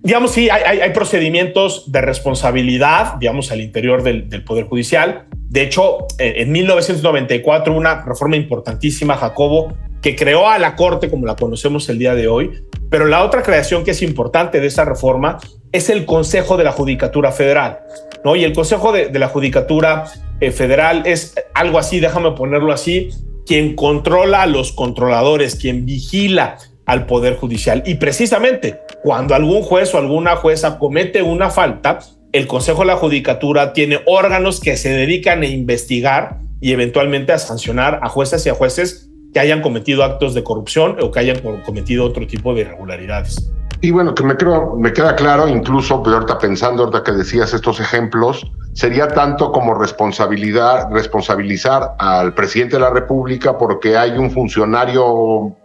Digamos, 0.01 0.31
sí, 0.31 0.49
hay, 0.49 0.91
procedimientos 0.91 1.91
de 1.91 2.01
responsabilidad, 2.01 3.15
digamos, 3.15 3.51
al 3.51 3.61
interior 3.61 4.01
del, 4.01 4.29
del, 4.29 4.43
Poder 4.43 4.65
Judicial. 4.65 5.25
De 5.49 5.61
hecho, 5.61 6.07
en 6.17 6.51
1994, 6.51 7.73
una 7.73 8.03
reforma 8.03 8.37
importantísima, 8.37 9.17
Jacobo, 9.17 9.73
que 10.01 10.15
creó 10.15 10.47
a 10.47 10.59
la 10.59 10.75
Corte 10.75 11.09
como 11.09 11.25
la 11.25 11.35
conocemos 11.35 11.89
el 11.89 11.99
día 11.99 12.15
de 12.15 12.27
hoy, 12.27 12.63
pero 12.89 13.05
la 13.05 13.23
otra 13.23 13.43
creación 13.43 13.83
que 13.83 13.91
es 13.91 14.01
importante 14.01 14.59
de 14.59 14.67
esa 14.67 14.85
reforma 14.85 15.37
es 15.71 15.89
el 15.89 16.05
Consejo 16.05 16.57
de 16.57 16.63
la 16.63 16.71
Judicatura 16.71 17.31
Federal. 17.31 17.79
¿no? 18.23 18.35
Y 18.35 18.43
el 18.43 18.53
Consejo 18.53 18.91
de, 18.91 19.11
la 19.17 19.27
Judicatura 19.27 20.05
eh, 20.39 20.51
Federal 20.51 21.03
es 21.05 21.35
algo 21.53 21.77
así, 21.77 21.99
déjame 21.99 22.31
ponerlo 22.31 22.71
así, 22.71 23.09
quien 23.45 23.75
controla 23.75 24.43
a 24.43 24.47
los 24.47 24.71
controladores, 24.71 25.55
quien 25.55 25.85
vigila 25.85 26.57
al 26.85 27.05
Poder 27.05 27.35
Judicial. 27.35 27.83
Y 27.85 27.95
precisamente 27.95 28.79
cuando 29.03 29.35
algún 29.35 29.61
juez 29.61 29.93
o 29.93 29.97
alguna 29.97 30.35
jueza 30.35 30.79
comete 30.79 31.21
una 31.21 31.49
falta, 31.49 31.99
el 32.31 32.47
Consejo 32.47 32.81
de 32.81 32.87
la 32.87 32.95
Judicatura 32.95 33.73
tiene 33.73 34.01
órganos 34.05 34.59
que 34.59 34.77
se 34.77 34.89
dedican 34.89 35.41
a 35.41 35.47
investigar 35.47 36.37
y 36.61 36.73
eventualmente 36.73 37.31
a 37.31 37.39
sancionar 37.39 37.99
a 38.03 38.09
jueces 38.09 38.45
y 38.45 38.49
a 38.49 38.53
jueces 38.53 39.08
que 39.33 39.39
hayan 39.39 39.61
cometido 39.61 40.03
actos 40.03 40.33
de 40.33 40.43
corrupción 40.43 40.97
o 41.01 41.11
que 41.11 41.19
hayan 41.19 41.39
cometido 41.65 42.05
otro 42.05 42.25
tipo 42.27 42.53
de 42.53 42.61
irregularidades. 42.61 43.51
Y 43.81 43.91
bueno, 43.91 44.13
que 44.13 44.23
me, 44.23 44.35
creo, 44.35 44.75
me 44.75 44.91
queda 44.91 45.15
claro, 45.15 45.47
incluso, 45.47 46.03
pero 46.03 46.17
ahorita 46.17 46.37
pensando, 46.37 46.83
ahorita 46.83 47.03
que 47.03 47.13
decías 47.13 47.53
estos 47.53 47.79
ejemplos, 47.79 48.45
sería 48.73 49.07
tanto 49.07 49.53
como 49.53 49.73
responsabilidad, 49.73 50.89
responsabilizar 50.91 51.95
al 51.97 52.33
presidente 52.33 52.75
de 52.75 52.81
la 52.81 52.89
República 52.89 53.57
porque 53.57 53.97
hay 53.97 54.11
un 54.17 54.31
funcionario 54.31 55.55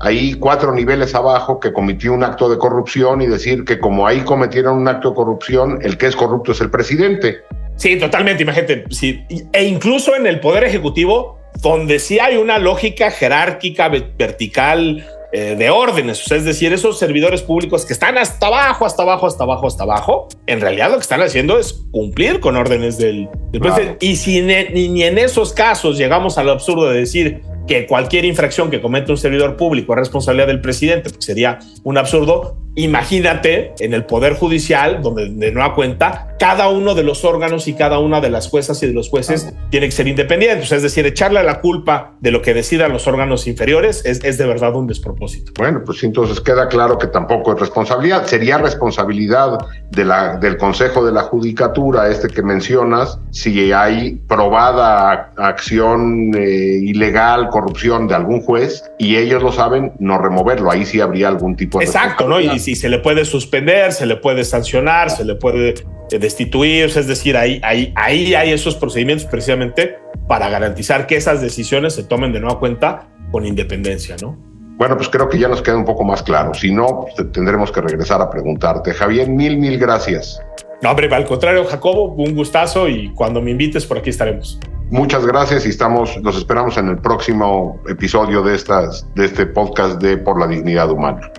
ahí 0.00 0.34
cuatro 0.34 0.72
niveles 0.74 1.14
abajo 1.14 1.60
que 1.60 1.72
cometió 1.72 2.12
un 2.12 2.24
acto 2.24 2.50
de 2.50 2.58
corrupción 2.58 3.22
y 3.22 3.26
decir 3.26 3.64
que 3.64 3.78
como 3.78 4.06
ahí 4.06 4.20
cometieron 4.20 4.76
un 4.76 4.88
acto 4.88 5.10
de 5.10 5.14
corrupción, 5.14 5.78
el 5.80 5.96
que 5.96 6.06
es 6.06 6.16
corrupto 6.16 6.52
es 6.52 6.60
el 6.60 6.70
presidente. 6.70 7.38
Sí, 7.76 7.98
totalmente, 7.98 8.42
imagínate. 8.42 8.84
Sí. 8.90 9.24
E 9.52 9.64
incluso 9.64 10.14
en 10.14 10.26
el 10.26 10.40
Poder 10.40 10.64
Ejecutivo, 10.64 11.38
donde 11.60 11.98
sí 11.98 12.18
hay 12.18 12.36
una 12.36 12.58
lógica 12.58 13.10
jerárquica, 13.10 13.88
vertical, 13.88 15.04
eh, 15.34 15.56
de 15.56 15.70
órdenes. 15.70 16.30
es 16.30 16.44
decir, 16.44 16.74
esos 16.74 16.98
servidores 16.98 17.40
públicos 17.40 17.86
que 17.86 17.94
están 17.94 18.18
hasta 18.18 18.48
abajo, 18.48 18.84
hasta 18.84 19.02
abajo, 19.02 19.26
hasta 19.26 19.44
abajo, 19.44 19.66
hasta 19.66 19.82
abajo, 19.84 20.28
en 20.46 20.60
realidad 20.60 20.90
lo 20.90 20.96
que 20.96 21.02
están 21.02 21.22
haciendo 21.22 21.58
es 21.58 21.84
cumplir 21.90 22.38
con 22.38 22.54
órdenes 22.54 22.98
del, 22.98 23.30
presidente. 23.50 23.96
Y 24.04 24.16
si 24.16 24.42
ni 24.42 25.02
en 25.02 25.16
esos 25.16 25.54
casos 25.54 25.96
llegamos 25.96 26.36
al 26.36 26.50
absurdo 26.50 26.90
de 26.90 26.98
decir 26.98 27.40
que 27.66 27.86
cualquier 27.86 28.26
infracción 28.26 28.70
que 28.70 28.82
cometa 28.82 29.12
un 29.12 29.16
servidor 29.16 29.56
público 29.56 29.94
es 29.94 30.00
responsabilidad 30.00 30.48
del 30.48 30.60
presidente, 30.60 31.08
porque 31.08 31.24
sería 31.24 31.60
un 31.84 31.96
absurdo, 31.96 32.58
Imagínate 32.74 33.74
en 33.80 33.92
el 33.92 34.04
Poder 34.04 34.34
Judicial, 34.34 35.02
donde 35.02 35.28
de 35.28 35.52
nueva 35.52 35.74
cuenta, 35.74 36.28
cada 36.38 36.68
uno 36.68 36.94
de 36.94 37.02
los 37.02 37.24
órganos 37.24 37.68
y 37.68 37.74
cada 37.74 37.98
una 37.98 38.20
de 38.20 38.30
las 38.30 38.48
juezas 38.48 38.82
y 38.82 38.86
de 38.86 38.92
los 38.92 39.10
jueces 39.10 39.52
tiene 39.70 39.86
que 39.86 39.92
ser 39.92 40.08
independientes. 40.08 40.72
Es 40.72 40.82
decir, 40.82 41.06
echarle 41.06 41.42
la 41.42 41.60
culpa 41.60 42.14
de 42.20 42.30
lo 42.30 42.42
que 42.42 42.54
decidan 42.54 42.92
los 42.92 43.06
órganos 43.06 43.46
inferiores 43.46 44.02
es, 44.04 44.24
es 44.24 44.38
de 44.38 44.46
verdad 44.46 44.74
un 44.74 44.86
despropósito. 44.86 45.52
Bueno, 45.56 45.82
pues 45.84 46.02
entonces 46.02 46.40
queda 46.40 46.68
claro 46.68 46.98
que 46.98 47.06
tampoco 47.06 47.52
es 47.52 47.60
responsabilidad. 47.60 48.26
Sería 48.26 48.58
responsabilidad 48.58 49.58
de 49.90 50.04
la, 50.04 50.36
del 50.38 50.56
Consejo 50.56 51.04
de 51.04 51.12
la 51.12 51.22
Judicatura, 51.22 52.08
este 52.08 52.28
que 52.28 52.42
mencionas, 52.42 53.18
si 53.30 53.72
hay 53.72 54.18
probada 54.26 55.32
acción 55.36 56.32
eh, 56.34 56.80
ilegal, 56.82 57.48
corrupción 57.50 58.08
de 58.08 58.14
algún 58.14 58.40
juez 58.40 58.82
y 58.98 59.16
ellos 59.16 59.42
lo 59.42 59.52
saben, 59.52 59.92
no 59.98 60.18
removerlo. 60.18 60.70
Ahí 60.70 60.86
sí 60.86 61.00
habría 61.00 61.28
algún 61.28 61.54
tipo 61.54 61.78
de. 61.78 61.84
Exacto, 61.84 62.26
¿no? 62.26 62.40
Y 62.40 62.61
si 62.62 62.74
se 62.74 62.88
le 62.88 62.98
puede 62.98 63.26
suspender, 63.26 63.92
se 63.92 64.06
le 64.06 64.16
puede 64.16 64.44
sancionar, 64.44 65.10
se 65.10 65.24
le 65.24 65.34
puede 65.34 65.74
eh, 66.10 66.18
destituir, 66.18 66.86
es 66.86 67.06
decir, 67.06 67.36
ahí, 67.36 67.60
ahí, 67.62 67.92
ahí 67.96 68.34
hay 68.34 68.52
esos 68.52 68.74
procedimientos 68.76 69.26
precisamente 69.26 69.98
para 70.26 70.48
garantizar 70.48 71.06
que 71.06 71.16
esas 71.16 71.42
decisiones 71.42 71.94
se 71.94 72.04
tomen 72.04 72.32
de 72.32 72.40
nueva 72.40 72.58
cuenta 72.58 73.08
con 73.30 73.44
independencia, 73.44 74.16
¿no? 74.22 74.38
Bueno, 74.78 74.96
pues 74.96 75.08
creo 75.08 75.28
que 75.28 75.38
ya 75.38 75.48
nos 75.48 75.62
queda 75.62 75.76
un 75.76 75.84
poco 75.84 76.02
más 76.02 76.22
claro. 76.22 76.54
Si 76.54 76.72
no, 76.72 77.06
pues 77.14 77.30
tendremos 77.32 77.70
que 77.70 77.80
regresar 77.80 78.20
a 78.22 78.30
preguntarte. 78.30 78.92
Javier, 78.92 79.28
mil, 79.28 79.58
mil 79.58 79.78
gracias. 79.78 80.40
No, 80.82 80.90
hombre, 80.90 81.14
al 81.14 81.24
contrario, 81.24 81.64
Jacobo, 81.64 82.14
un 82.14 82.34
gustazo 82.34 82.88
y 82.88 83.12
cuando 83.14 83.40
me 83.40 83.52
invites 83.52 83.86
por 83.86 83.98
aquí 83.98 84.10
estaremos. 84.10 84.58
Muchas 84.90 85.24
gracias 85.24 85.64
y 85.64 85.68
estamos, 85.68 86.16
los 86.18 86.36
esperamos 86.36 86.76
en 86.76 86.88
el 86.88 86.98
próximo 86.98 87.80
episodio 87.88 88.42
de, 88.42 88.56
estas, 88.56 89.06
de 89.14 89.26
este 89.26 89.46
podcast 89.46 90.02
de 90.02 90.18
Por 90.18 90.38
la 90.38 90.46
Dignidad 90.46 90.90
Humana. 90.90 91.30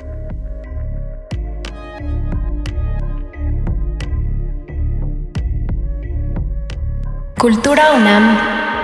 Cultura 7.43 7.91
UNAM. 7.91 8.82